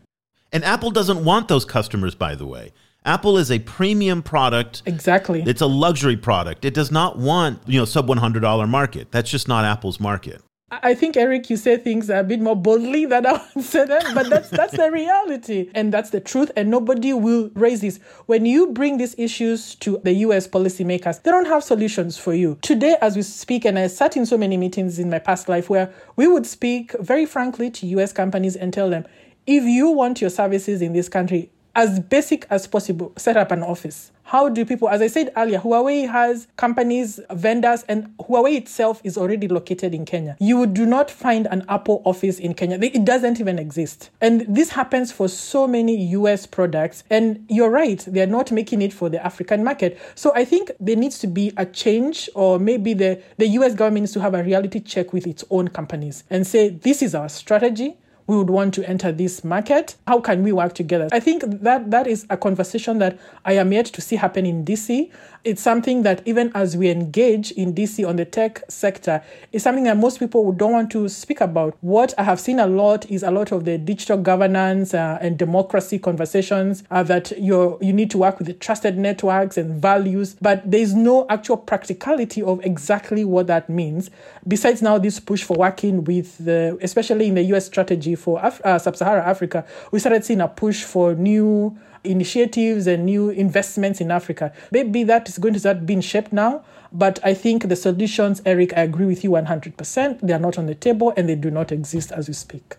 [0.51, 2.71] And Apple doesn't want those customers, by the way.
[3.05, 4.83] Apple is a premium product.
[4.85, 5.41] Exactly.
[5.45, 6.65] It's a luxury product.
[6.65, 9.11] It does not want, you know, sub $100 market.
[9.11, 10.41] That's just not Apple's market.
[10.71, 14.13] I think Eric, you say things a bit more boldly than I would say them,
[14.13, 16.51] but that's that's the reality, and that's the truth.
[16.55, 20.47] And nobody will raise this when you bring these issues to the U.S.
[20.47, 21.23] policymakers.
[21.23, 23.65] They don't have solutions for you today, as we speak.
[23.65, 26.95] And I sat in so many meetings in my past life where we would speak
[26.99, 28.13] very frankly to U.S.
[28.13, 29.05] companies and tell them,
[29.47, 33.63] if you want your services in this country, as basic as possible, set up an
[33.63, 34.11] office.
[34.23, 39.17] How do people, as I said earlier, Huawei has companies, vendors, and Huawei itself is
[39.17, 40.35] already located in Kenya.
[40.41, 42.77] You do not find an Apple office in Kenya.
[42.81, 44.09] It doesn't even exist.
[44.19, 47.05] And this happens for so many US products.
[47.09, 49.97] And you're right, they're not making it for the African market.
[50.15, 54.03] So I think there needs to be a change, or maybe the, the US government
[54.03, 57.29] needs to have a reality check with its own companies and say, this is our
[57.29, 57.97] strategy
[58.29, 59.95] we would want to enter this market.
[60.05, 61.09] How can we work together?
[61.11, 64.63] I think that that is a conversation that I am yet to see happen in
[64.63, 65.11] DC.
[65.45, 69.85] It's something that even as we engage in DC on the tech sector, is something
[69.85, 71.75] that most people don't want to speak about.
[71.81, 75.37] What I have seen a lot is a lot of the digital governance uh, and
[75.37, 80.35] democracy conversations uh, that you you need to work with the trusted networks and values,
[80.39, 84.11] but there is no actual practicality of exactly what that means.
[84.47, 88.61] Besides now this push for working with the, especially in the US strategy for Af-
[88.63, 94.11] uh, sub-Saharan Africa, we started seeing a push for new initiatives and new investments in
[94.11, 94.53] Africa.
[94.71, 96.63] Maybe that is going to start being shaped now.
[96.91, 100.21] But I think the solutions, Eric, I agree with you 100%.
[100.21, 102.77] They are not on the table and they do not exist as we speak.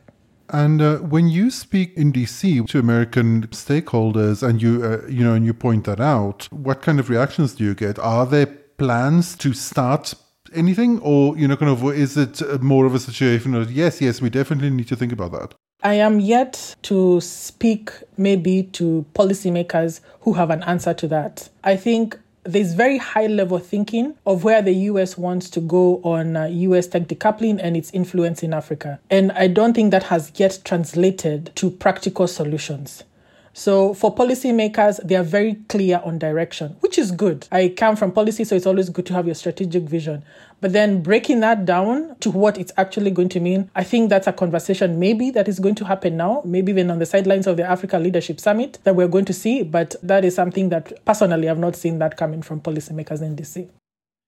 [0.53, 5.35] And uh, when you speak in DC to American stakeholders, and you uh, you know,
[5.35, 8.01] and you point that out, what kind of reactions do you get?
[8.01, 10.15] Are there plans to start
[10.55, 14.21] anything, or you know, kind of, is it more of a situation of yes, yes,
[14.21, 15.55] we definitely need to think about that?
[15.83, 21.49] I am yet to speak maybe to policymakers who have an answer to that.
[21.65, 26.37] I think there's very high level thinking of where the US wants to go on
[26.37, 28.99] uh, US tech decoupling and its influence in Africa.
[29.11, 33.05] And I don't think that has yet translated to practical solutions.
[33.53, 37.49] So for policymakers, they are very clear on direction, which is good.
[37.51, 40.23] I come from policy, so it's always good to have your strategic vision.
[40.61, 44.27] But then breaking that down to what it's actually going to mean, I think that's
[44.27, 47.57] a conversation maybe that is going to happen now, maybe even on the sidelines of
[47.57, 49.63] the Africa Leadership Summit that we're going to see.
[49.63, 53.69] But that is something that personally I've not seen that coming from policymakers in DC.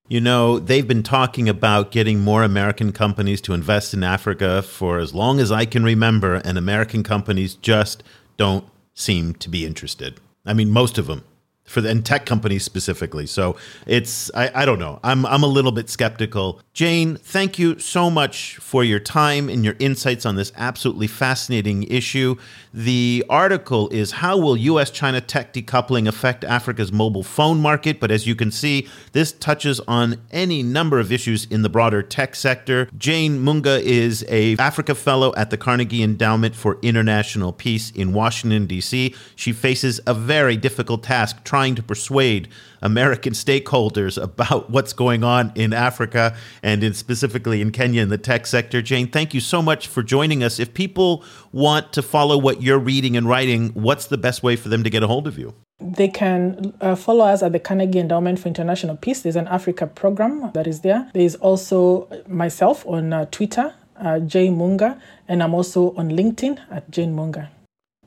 [0.08, 4.98] You know, they've been talking about getting more American companies to invest in Africa for
[4.98, 8.02] as long as I can remember, and American companies just
[8.36, 10.20] don't seem to be interested.
[10.44, 11.24] I mean, most of them
[11.64, 13.26] for the and tech companies specifically.
[13.26, 14.98] So it's I, I don't know.
[15.02, 16.60] I'm I'm a little bit skeptical.
[16.72, 21.84] Jane, thank you so much for your time and your insights on this absolutely fascinating
[21.84, 22.36] issue.
[22.72, 28.00] The article is How Will US China Tech Decoupling Affect Africa's Mobile Phone Market?
[28.00, 32.02] But as you can see, this touches on any number of issues in the broader
[32.02, 32.88] tech sector.
[32.96, 38.66] Jane Munga is a Africa Fellow at the Carnegie Endowment for International Peace in Washington,
[38.66, 39.14] D.C.
[39.36, 42.48] She faces a very difficult task trying to persuade
[42.80, 48.16] American stakeholders about what's going on in Africa and in specifically in Kenya in the
[48.16, 48.80] tech sector.
[48.80, 50.58] Jane, thank you so much for joining us.
[50.58, 51.22] If people
[51.52, 54.88] want to follow what you're reading and writing, what's the best way for them to
[54.88, 55.52] get a hold of you?
[55.78, 59.20] They can uh, follow us at the Carnegie Endowment for International Peace.
[59.20, 61.10] There's an Africa program that is there.
[61.12, 64.98] There is also myself on uh, Twitter, uh, Jane Munga,
[65.28, 67.50] and I'm also on LinkedIn at Jane Munga.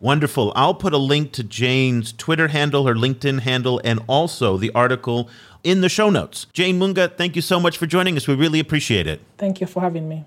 [0.02, 0.52] Wonderful.
[0.58, 5.30] I'll put a link to Jane's Twitter handle, her LinkedIn handle, and also the article
[5.64, 6.48] in the show notes.
[6.52, 8.28] Jane Munga, thank you so much for joining us.
[8.28, 9.22] We really appreciate it.
[9.38, 10.26] Thank you for having me.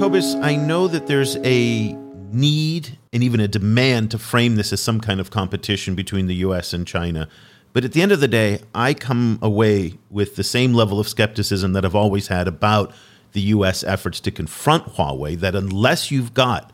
[0.00, 1.92] Cobus, I know that there's a
[2.32, 6.36] need and even a demand to frame this as some kind of competition between the
[6.36, 7.28] US and China.
[7.74, 11.06] But at the end of the day, I come away with the same level of
[11.06, 12.94] skepticism that I've always had about
[13.32, 16.72] the US efforts to confront Huawei that unless you've got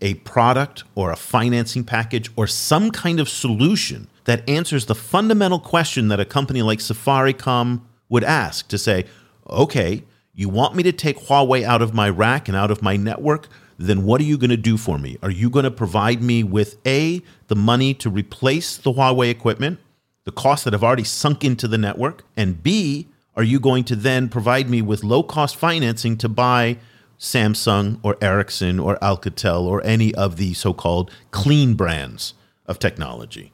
[0.00, 5.58] a product or a financing package or some kind of solution that answers the fundamental
[5.58, 9.04] question that a company like Safaricom would ask to say,
[9.48, 12.96] okay, you want me to take Huawei out of my rack and out of my
[12.96, 13.48] network?
[13.78, 15.18] Then what are you going to do for me?
[15.22, 19.78] Are you going to provide me with A, the money to replace the Huawei equipment,
[20.24, 22.24] the costs that have already sunk into the network?
[22.36, 26.78] And B, are you going to then provide me with low cost financing to buy
[27.18, 32.34] Samsung or Ericsson or Alcatel or any of the so called clean brands
[32.66, 33.52] of technology?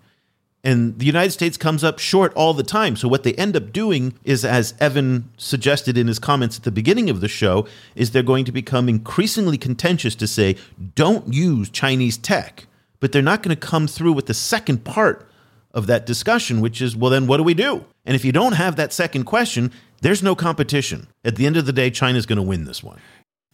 [0.65, 2.95] And the United States comes up short all the time.
[2.95, 6.71] So what they end up doing is, as Evan suggested in his comments at the
[6.71, 10.57] beginning of the show, is they're going to become increasingly contentious to say,
[10.95, 12.69] don't use Chinese tech.
[13.01, 15.29] But they're not going to come through with the second part
[15.75, 17.85] of that discussion, which is, well, then what do we do?
[18.07, 21.09] And if you don't have that second question, there's no competition.
[21.25, 23.01] At the end of the day, China's going to win this one.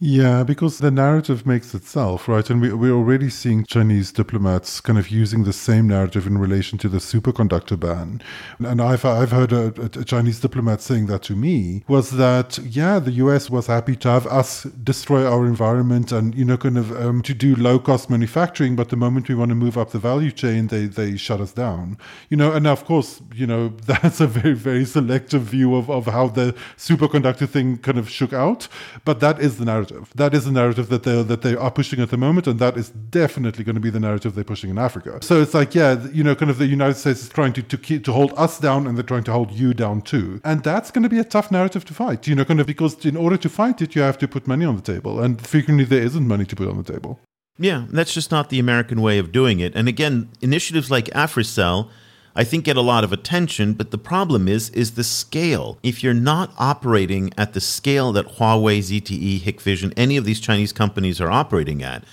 [0.01, 2.49] Yeah, because the narrative makes itself, right?
[2.49, 6.77] And we, we're already seeing Chinese diplomats kind of using the same narrative in relation
[6.77, 8.21] to the superconductor ban.
[8.59, 12.99] And I've, I've heard a, a Chinese diplomat saying that to me was that, yeah,
[12.99, 16.93] the US was happy to have us destroy our environment and, you know, kind of
[16.97, 18.77] um, to do low cost manufacturing.
[18.77, 21.51] But the moment we want to move up the value chain, they, they shut us
[21.51, 21.97] down.
[22.29, 26.05] You know, and of course, you know, that's a very, very selective view of, of
[26.05, 28.69] how the superconductor thing kind of shook out.
[29.03, 30.11] But that is the narrative narrative.
[30.15, 32.77] That is the narrative that they that they are pushing at the moment, and that
[32.77, 35.19] is definitely going to be the narrative they're pushing in Africa.
[35.21, 37.77] So it's like, yeah, you know, kind of the United States is trying to to
[37.77, 40.91] keep to hold us down, and they're trying to hold you down too, and that's
[40.91, 42.27] going to be a tough narrative to fight.
[42.27, 44.65] You know, kind of because in order to fight it, you have to put money
[44.65, 47.19] on the table, and frequently there isn't money to put on the table.
[47.57, 49.75] Yeah, that's just not the American way of doing it.
[49.75, 51.89] And again, initiatives like Africell
[52.35, 55.77] I think get a lot of attention, but the problem is is the scale.
[55.83, 60.71] If you're not operating at the scale that Huawei, ZTE, Hikvision, any of these Chinese
[60.71, 62.03] companies are operating at,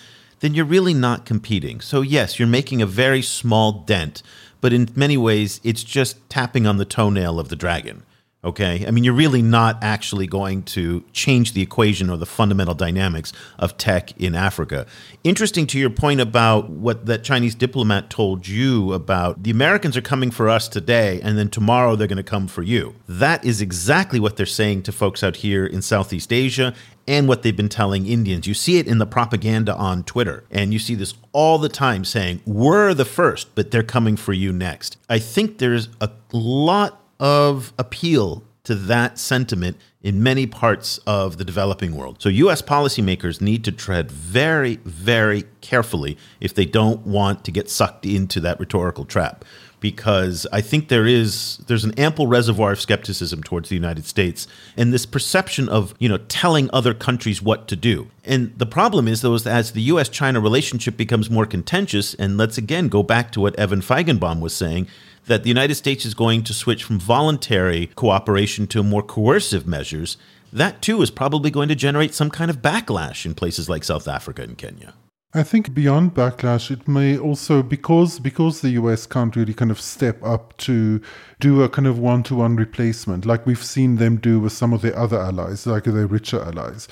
[0.41, 1.81] then you're really not competing.
[1.81, 4.23] So yes, you're making a very small dent,
[4.61, 8.03] but in many ways it's just tapping on the toenail of the dragon.
[8.47, 8.87] Okay.
[8.87, 13.33] I mean, you're really not actually going to change the equation or the fundamental dynamics
[13.59, 14.87] of tech in Africa.
[15.25, 20.01] Interesting to your point about what that Chinese diplomat told you about the Americans are
[20.01, 22.95] coming for us today, and then tomorrow they're going to come for you.
[23.09, 26.73] That is exactly what they're saying to folks out here in Southeast Asia
[27.09, 28.47] and what they've been telling Indians.
[28.47, 32.05] You see it in the propaganda on Twitter, and you see this all the time
[32.05, 34.99] saying, We're the first, but they're coming for you next.
[35.09, 41.45] I think there's a lot of appeal to that sentiment in many parts of the
[41.45, 42.21] developing world.
[42.21, 47.71] So, US policymakers need to tread very, very carefully if they don't want to get
[47.71, 49.45] sucked into that rhetorical trap
[49.81, 54.49] because I think there is there's an ample reservoir of skepticism towards the United States
[54.77, 58.11] and this perception of you know telling other countries what to do.
[58.25, 60.09] And the problem is though is as the U.S.
[60.09, 64.55] China relationship becomes more contentious, and let's again go back to what Evan Feigenbaum was
[64.55, 64.89] saying.
[65.27, 70.17] That the United States is going to switch from voluntary cooperation to more coercive measures,
[70.53, 74.07] that too is probably going to generate some kind of backlash in places like South
[74.07, 74.95] Africa and Kenya.
[75.37, 79.79] I think beyond backlash, it may also because because the US can't really kind of
[79.79, 80.99] step up to
[81.41, 84.73] do a kind of one to one replacement, like we've seen them do with some
[84.73, 86.89] of their other allies, like their richer allies.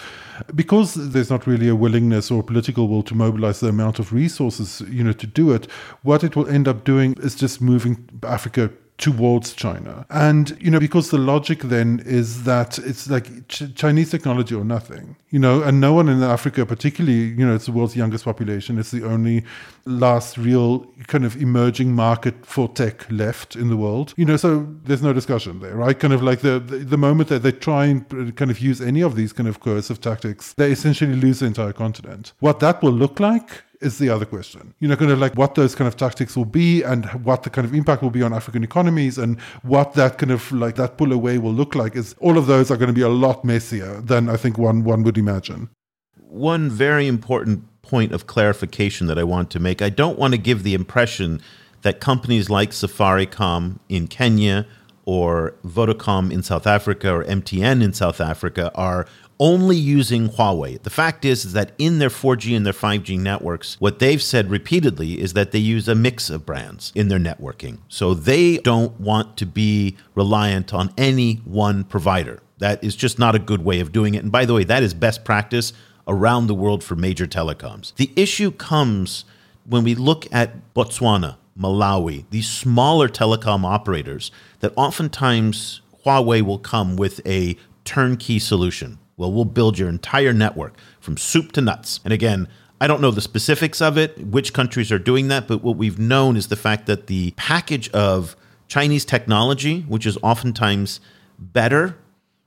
[0.54, 4.82] Because there's not really a willingness or political will to mobilize the amount of resources,
[4.90, 5.64] you know, to do it,
[6.02, 10.06] what it will end up doing is just moving Africa towards China.
[10.10, 14.64] And, you know, because the logic then is that it's like ch- Chinese technology or
[14.64, 18.24] nothing, you know, and no one in Africa, particularly, you know, it's the world's youngest
[18.24, 18.78] population.
[18.78, 19.44] It's the only
[19.84, 24.66] last real kind of emerging market for tech left in the world, you know, so
[24.84, 25.98] there's no discussion there, right?
[25.98, 29.02] Kind of like the, the, the moment that they try and kind of use any
[29.02, 32.32] of these kind of coercive tactics, they essentially lose the entire continent.
[32.38, 34.74] What that will look like is the other question.
[34.80, 37.50] You know, kind of like what those kind of tactics will be and what the
[37.50, 40.96] kind of impact will be on African economies and what that kind of like that
[40.96, 43.44] pull away will look like is all of those are going to be a lot
[43.44, 45.70] messier than I think one one would imagine.
[46.16, 49.82] One very important point of clarification that I want to make.
[49.82, 51.40] I don't want to give the impression
[51.82, 54.66] that companies like Safaricom in Kenya
[55.04, 59.06] or Vodacom in South Africa or MTN in South Africa are
[59.40, 60.82] only using Huawei.
[60.82, 64.50] The fact is, is that in their 4G and their 5G networks, what they've said
[64.50, 67.78] repeatedly is that they use a mix of brands in their networking.
[67.88, 72.40] So they don't want to be reliant on any one provider.
[72.58, 74.22] That is just not a good way of doing it.
[74.22, 75.72] And by the way, that is best practice
[76.06, 77.94] around the world for major telecoms.
[77.96, 79.24] The issue comes
[79.66, 84.30] when we look at Botswana, Malawi, these smaller telecom operators
[84.60, 88.98] that oftentimes Huawei will come with a turnkey solution.
[89.16, 92.00] Well, we'll build your entire network from soup to nuts.
[92.04, 92.48] And again,
[92.80, 95.98] I don't know the specifics of it, which countries are doing that, but what we've
[95.98, 98.36] known is the fact that the package of
[98.66, 101.00] Chinese technology, which is oftentimes
[101.38, 101.96] better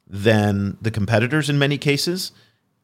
[0.06, 2.32] than the competitors in many cases,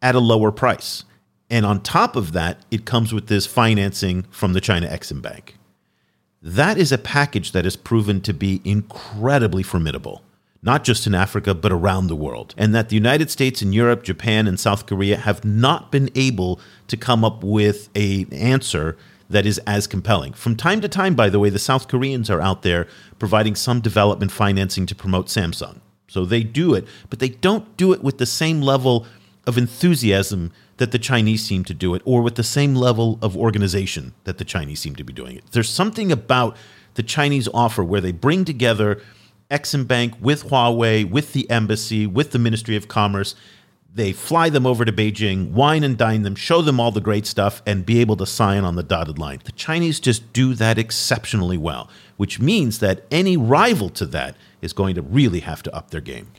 [0.02, 1.04] at a lower price.
[1.50, 5.58] And on top of that, it comes with this financing from the China Exim Bank.
[6.42, 10.24] That is a package that has proven to be incredibly formidable
[10.64, 12.56] not just in Africa, but around the world.
[12.58, 16.60] And that the United States and Europe, Japan, and South Korea have not been able
[16.88, 18.98] to come up with an answer
[19.30, 20.34] that is as compelling.
[20.34, 22.88] From time to time, by the way, the South Koreans are out there
[23.20, 25.82] providing some development financing to promote Samsung.
[26.08, 29.06] So they do it, but they don't do it with the same level
[29.46, 33.36] of enthusiasm that the Chinese seem to do it, or with the same level of
[33.36, 35.44] organization that the Chinese seem to be doing it.
[35.52, 36.56] There's something about
[36.94, 39.02] the Chinese offer where they bring together
[39.54, 43.36] Exim Bank with Huawei, with the embassy, with the Ministry of Commerce.
[43.94, 47.28] They fly them over to Beijing, wine and dine them, show them all the great
[47.28, 49.42] stuff, and be able to sign on the dotted line.
[49.44, 51.88] The Chinese just do that exceptionally well,
[52.18, 56.02] which means that any rival to that is going to really have to up their
[56.02, 56.32] game.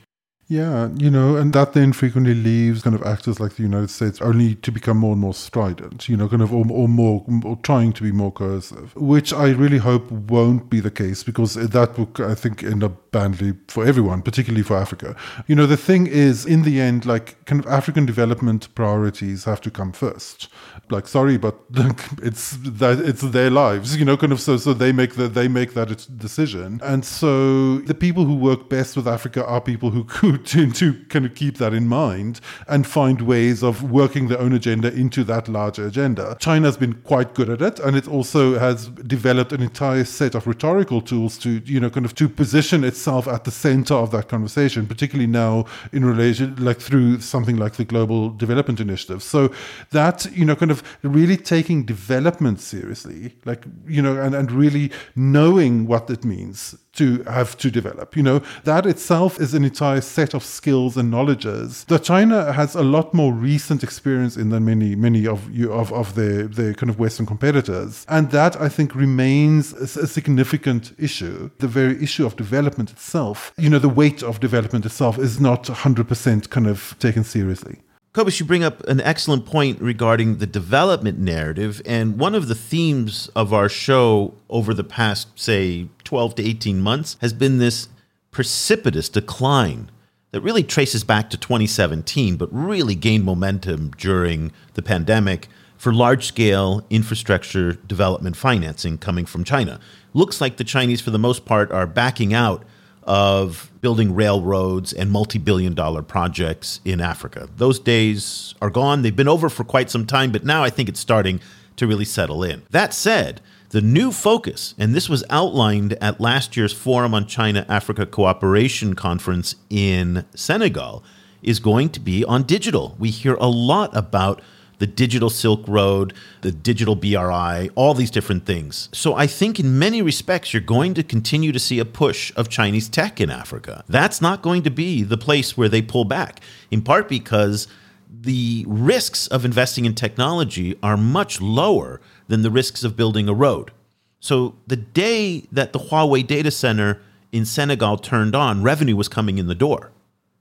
[0.47, 4.21] Yeah, you know, and that then frequently leaves kind of actors like the United States
[4.21, 7.57] only to become more and more strident, you know, kind of or, or more or
[7.63, 11.97] trying to be more coercive, which I really hope won't be the case because that
[11.97, 15.15] would, I think, end up badly for everyone, particularly for Africa.
[15.47, 19.61] You know, the thing is, in the end, like kind of African development priorities have
[19.61, 20.47] to come first.
[20.89, 21.55] Like, sorry, but
[22.21, 25.47] it's that it's their lives, you know, kind of so so they make that they
[25.47, 30.03] make that decision, and so the people who work best with Africa are people who
[30.15, 34.39] could to, to kind of keep that in mind and find ways of working their
[34.39, 36.37] own agenda into that larger agenda.
[36.39, 40.45] China's been quite good at it, and it also has developed an entire set of
[40.47, 44.27] rhetorical tools to, you know, kind of to position itself at the center of that
[44.27, 49.23] conversation, particularly now in relation, like through something like the Global Development Initiative.
[49.23, 49.51] So
[49.91, 54.91] that, you know, kind of really taking development seriously, like, you know, and, and really
[55.15, 58.15] knowing what it means to have to develop.
[58.15, 62.75] You know, that itself is an entire set of skills and knowledges that China has
[62.75, 66.73] a lot more recent experience in than many, many of you of, of their, their
[66.73, 68.05] kind of Western competitors.
[68.09, 71.51] And that I think remains a, a significant issue.
[71.59, 75.63] The very issue of development itself, you know, the weight of development itself is not
[75.63, 77.81] 100% kind of taken seriously.
[78.15, 81.81] Cobus, you bring up an excellent point regarding the development narrative.
[81.85, 86.79] And one of the themes of our show over the past, say, 12 to 18
[86.79, 87.89] months has been this
[88.31, 89.91] precipitous decline
[90.31, 96.25] that really traces back to 2017, but really gained momentum during the pandemic for large
[96.25, 99.77] scale infrastructure development financing coming from China.
[100.13, 102.63] Looks like the Chinese, for the most part, are backing out
[103.05, 107.47] of building railroads and multi billion dollar projects in Africa.
[107.57, 109.01] Those days are gone.
[109.01, 111.39] They've been over for quite some time, but now I think it's starting
[111.75, 112.63] to really settle in.
[112.71, 117.65] That said, the new focus, and this was outlined at last year's Forum on China
[117.67, 121.03] Africa Cooperation Conference in Senegal,
[121.43, 122.95] is going to be on digital.
[122.97, 124.41] We hear a lot about
[124.77, 128.89] the digital Silk Road, the digital BRI, all these different things.
[128.91, 132.49] So I think in many respects, you're going to continue to see a push of
[132.49, 133.83] Chinese tech in Africa.
[133.87, 137.67] That's not going to be the place where they pull back, in part because
[138.09, 143.33] the risks of investing in technology are much lower than the risks of building a
[143.33, 143.71] road.
[144.19, 147.01] So the day that the Huawei data center
[147.31, 149.91] in Senegal turned on, revenue was coming in the door.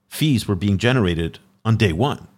[0.09, 2.29] Fees were being generated on day one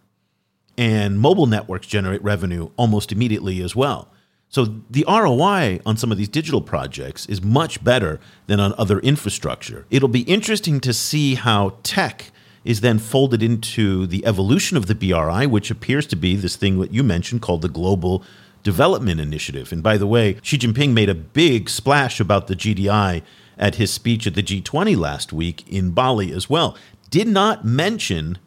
[0.78, 4.08] and mobile networks generate revenue almost immediately as well.
[4.48, 9.00] So the ROI on some of these digital projects is much better than on other
[9.00, 9.86] infrastructure.
[9.90, 12.30] It'll be interesting to see how tech
[12.64, 16.80] is then folded into the evolution of the BRI, which appears to be this thing
[16.80, 18.24] that you mentioned called the Global
[18.62, 19.72] Development Initiative.
[19.72, 23.22] And by the way, Xi Jinping made a big splash about the GDI
[23.56, 26.76] at his speech at the G20 last week in Bali as well.
[27.08, 28.38] Did not mention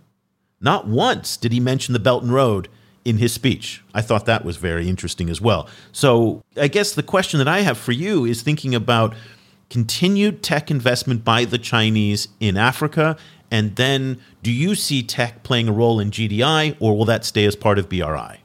[0.61, 2.67] not once did he mention the Belt and Road
[3.05, 3.83] in his speech.
[3.93, 5.67] I thought that was very interesting as well.
[5.91, 9.15] So, I guess the question that I have for you is thinking about
[9.69, 13.17] continued tech investment by the Chinese in Africa.
[13.51, 17.45] And then, do you see tech playing a role in GDI, or will that stay
[17.45, 18.39] as part of BRI?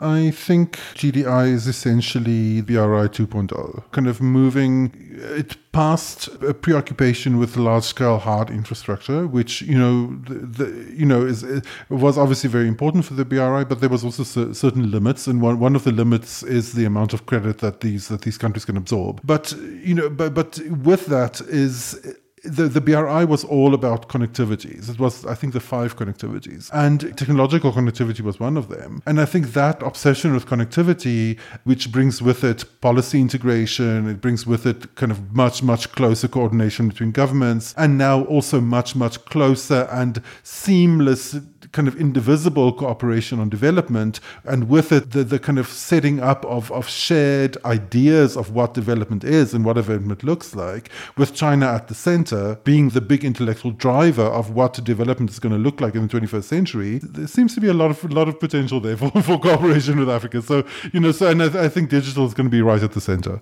[0.00, 7.56] I think GDI is essentially BRI 2.0, kind of moving it past a preoccupation with
[7.56, 11.44] large-scale hard infrastructure, which you know, the, the, you know, is
[11.88, 14.22] was obviously very important for the BRI, but there was also
[14.52, 18.06] certain limits, and one, one of the limits is the amount of credit that these
[18.08, 19.20] that these countries can absorb.
[19.24, 24.88] But you know, but but with that is the, the BRI was all about connectivities.
[24.88, 26.70] It was, I think, the five connectivities.
[26.72, 29.02] And technological connectivity was one of them.
[29.06, 34.46] And I think that obsession with connectivity, which brings with it policy integration, it brings
[34.46, 39.24] with it kind of much, much closer coordination between governments, and now also much, much
[39.26, 41.36] closer and seamless
[41.72, 46.44] kind of indivisible cooperation on development, and with it, the, the kind of setting up
[46.44, 51.66] of, of shared ideas of what development is and what development looks like, with China
[51.66, 55.80] at the center being the big intellectual driver of what development is going to look
[55.80, 58.38] like in the 21st century, there seems to be a lot of a lot of
[58.40, 60.42] potential there for, for cooperation with Africa.
[60.42, 62.92] So, you know, so and I, I think digital is going to be right at
[62.92, 63.40] the center.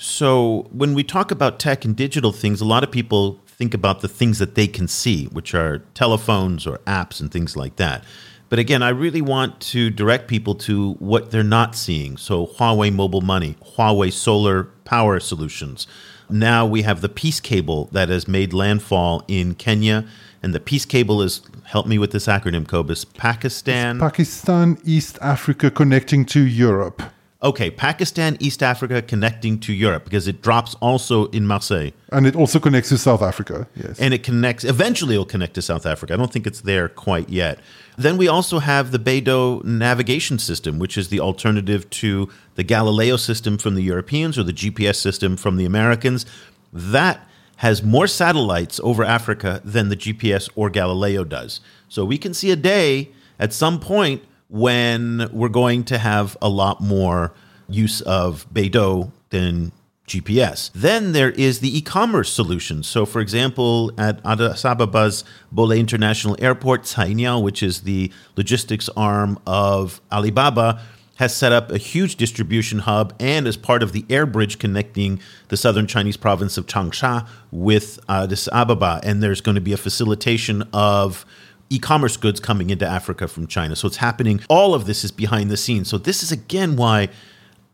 [0.00, 4.00] So, when we talk about tech and digital things, a lot of people think about
[4.00, 8.04] the things that they can see, which are telephones or apps and things like that.
[8.48, 12.16] But again, I really want to direct people to what they're not seeing.
[12.16, 15.86] So, Huawei Mobile Money, Huawei Solar Power Solutions.
[16.30, 20.06] Now we have the Peace Cable that has made landfall in Kenya.
[20.42, 23.96] And the Peace Cable is, help me with this acronym, Cobus, Pakistan.
[23.96, 27.02] It's Pakistan, East Africa connecting to Europe.
[27.40, 31.92] Okay, Pakistan, East Africa connecting to Europe because it drops also in Marseille.
[32.10, 34.00] And it also connects to South Africa, yes.
[34.00, 36.14] And it connects, eventually it'll connect to South Africa.
[36.14, 37.60] I don't think it's there quite yet.
[37.96, 43.16] Then we also have the Beidou navigation system, which is the alternative to the Galileo
[43.16, 46.26] system from the Europeans or the GPS system from the Americans.
[46.72, 47.24] That
[47.58, 51.60] has more satellites over Africa than the GPS or Galileo does.
[51.88, 56.48] So we can see a day at some point when we're going to have a
[56.48, 57.32] lot more
[57.68, 59.72] use of Beidou than
[60.06, 60.70] GPS.
[60.74, 62.82] Then there is the e-commerce solution.
[62.82, 65.22] So, for example, at Addis Ababa's
[65.52, 70.80] Bole International Airport, Cainiao, which is the logistics arm of Alibaba,
[71.16, 75.20] has set up a huge distribution hub and is part of the air bridge connecting
[75.48, 79.00] the southern Chinese province of Changsha with Addis Ababa.
[79.02, 81.26] And there's going to be a facilitation of
[81.70, 83.76] e-commerce goods coming into Africa from China.
[83.76, 84.40] So it's happening.
[84.48, 85.88] All of this is behind the scenes.
[85.88, 87.08] So this is again why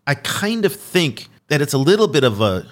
[0.06, 2.66] I kind of think that it's a little bit of a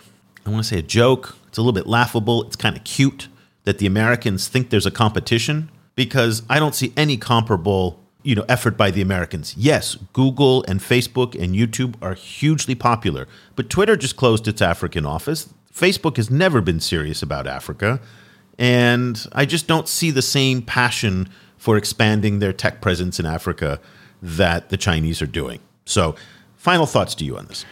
[0.45, 1.37] I want to say a joke.
[1.49, 2.45] It's a little bit laughable.
[2.45, 3.29] It's kind of cute
[3.65, 8.45] that the Americans think there's a competition because I don't see any comparable you know
[8.49, 9.55] effort by the Americans.
[9.57, 15.07] Yes, Google and Facebook and YouTube are hugely popular, but Twitter just closed its African
[15.07, 15.53] office.
[15.73, 18.01] Facebook has never been serious about Africa.
[18.59, 23.81] And I just don't see the same passion for expanding their tech presence in Africa
[24.21, 25.61] that the Chinese are doing.
[25.85, 26.17] So,
[26.57, 27.65] final thoughts to you on this.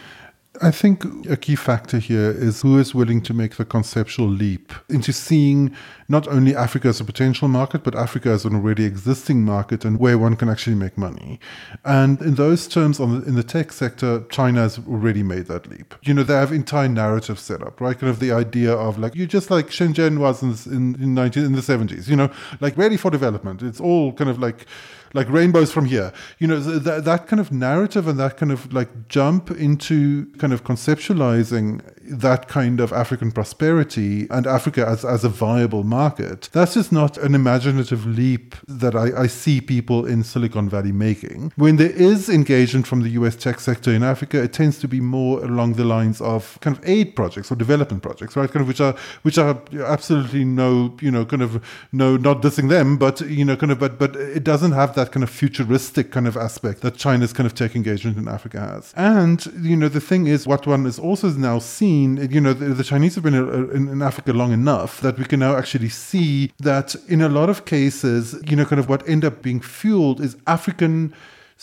[0.63, 4.71] I think a key factor here is who is willing to make the conceptual leap
[4.89, 5.75] into seeing
[6.07, 9.99] not only Africa as a potential market, but Africa as an already existing market and
[9.99, 11.39] where one can actually make money.
[11.83, 15.67] And in those terms, on the, in the tech sector, China has already made that
[15.67, 15.95] leap.
[16.03, 17.97] You know, they have entire narrative set up, right?
[17.97, 21.43] Kind of the idea of like, you just like Shenzhen was in, in, in, 19,
[21.43, 23.63] in the 70s, you know, like ready for development.
[23.63, 24.67] It's all kind of like,
[25.13, 26.11] like rainbows from here.
[26.39, 30.53] You know, that, that kind of narrative and that kind of like jump into kind
[30.53, 36.49] of conceptualizing that kind of African prosperity and Africa as, as a viable market.
[36.51, 41.53] That's just not an imaginative leap that I, I see people in Silicon Valley making.
[41.55, 44.99] When there is engagement from the US tech sector in Africa, it tends to be
[44.99, 48.51] more along the lines of kind of aid projects or development projects, right?
[48.51, 52.69] Kind of which are which are absolutely no, you know, kind of no not dissing
[52.69, 56.11] them, but you know, kind of but but it doesn't have that kind of futuristic
[56.11, 58.93] kind of aspect that China's kind of tech engagement in Africa has.
[58.95, 62.65] And you know, the thing is what one is also now seen, you know, the,
[62.65, 65.55] the Chinese have been uh, uh, in, in, Africa long enough that we can now
[65.55, 69.41] actually see that in a lot of cases, you know, kind of what end up
[69.41, 71.13] being fueled is African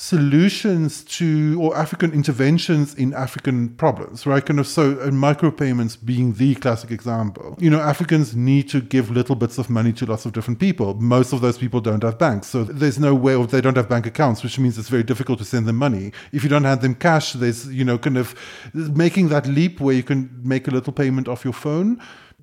[0.01, 4.47] solutions to or African interventions in African problems, right?
[4.47, 7.57] Kind of so and micropayments being the classic example.
[7.59, 10.95] You know, Africans need to give little bits of money to lots of different people.
[10.95, 12.47] Most of those people don't have banks.
[12.47, 15.45] So there's no way they don't have bank accounts, which means it's very difficult to
[15.45, 16.13] send them money.
[16.31, 18.37] If you don't hand them cash, there's, you know, kind of
[18.73, 22.01] making that leap where you can make a little payment off your phone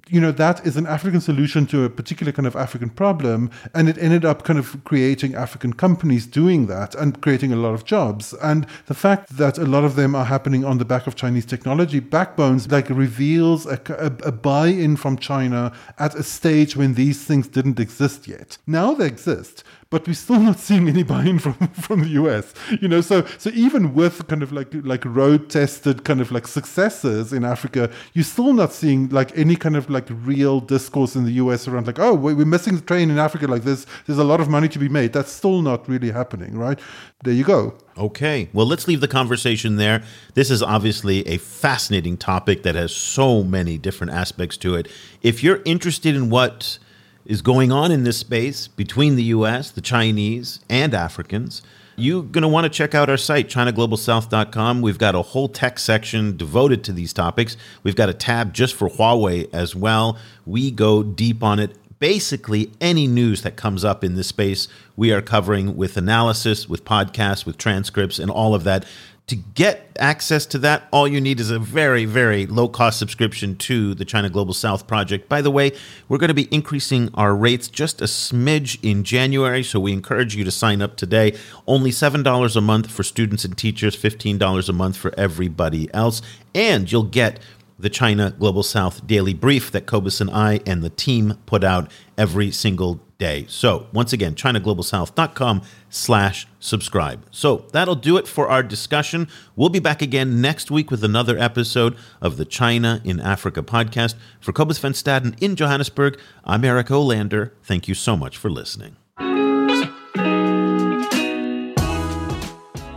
[0.09, 3.49] you know, that is an African solution to a particular kind of African problem.
[3.73, 7.73] And it ended up kind of creating African companies doing that and creating a lot
[7.73, 8.33] of jobs.
[8.41, 11.45] And the fact that a lot of them are happening on the back of Chinese
[11.45, 16.93] technology backbones, like reveals a, a, a buy in from China at a stage when
[16.93, 18.57] these things didn't exist yet.
[18.67, 22.53] Now they exist but we're still not seeing any buy-in from from the US.
[22.81, 26.47] You know, so so even with kind of like like road tested kind of like
[26.47, 31.23] successes in Africa, you're still not seeing like any kind of like real discourse in
[31.25, 33.47] the US around like, oh, we're missing the train in Africa.
[33.47, 35.13] Like there's there's a lot of money to be made.
[35.13, 36.79] That's still not really happening, right?
[37.23, 37.75] There you go.
[37.97, 38.49] Okay.
[38.53, 40.03] Well, let's leave the conversation there.
[40.33, 44.87] This is obviously a fascinating topic that has so many different aspects to it.
[45.21, 46.77] If you're interested in what
[47.25, 51.61] is going on in this space between the US, the Chinese, and Africans,
[51.97, 54.81] you're going to want to check out our site, ChinaGlobalSouth.com.
[54.81, 57.55] We've got a whole tech section devoted to these topics.
[57.83, 60.17] We've got a tab just for Huawei as well.
[60.45, 61.77] We go deep on it.
[61.99, 64.67] Basically, any news that comes up in this space,
[64.97, 68.85] we are covering with analysis, with podcasts, with transcripts, and all of that.
[69.27, 73.55] To get access to that, all you need is a very, very low cost subscription
[73.55, 75.27] to the China Global South project.
[75.27, 75.71] By the way,
[76.07, 80.35] we're going to be increasing our rates just a smidge in January, so we encourage
[80.35, 81.35] you to sign up today.
[81.65, 86.21] Only $7 a month for students and teachers, $15 a month for everybody else.
[86.53, 87.39] And you'll get
[87.77, 91.91] the China Global South daily brief that Cobus and I and the team put out
[92.17, 93.45] every single day.
[93.47, 97.25] So once again, ChinaGlobalSouth.com slash subscribe.
[97.31, 99.27] So that'll do it for our discussion.
[99.55, 104.15] We'll be back again next week with another episode of the China in Africa podcast.
[104.39, 107.51] For Cobus Van Staden in Johannesburg, I'm Eric Olander.
[107.63, 108.95] Thank you so much for listening.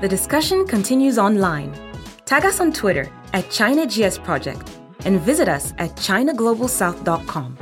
[0.00, 1.87] The discussion continues online.
[2.28, 7.56] Tag us on Twitter at ChinaGS Project and visit us at ChinaGlobalSouth.com.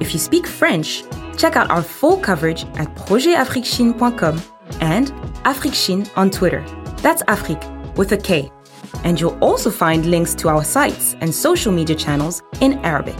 [0.00, 1.04] If you speak French,
[1.36, 4.40] check out our full coverage at projetafriquechine.com
[4.80, 5.08] and
[5.44, 6.64] AfriqueChine on Twitter.
[7.02, 7.62] That's Afrique
[7.98, 8.50] with a K.
[9.04, 13.18] And you'll also find links to our sites and social media channels in Arabic.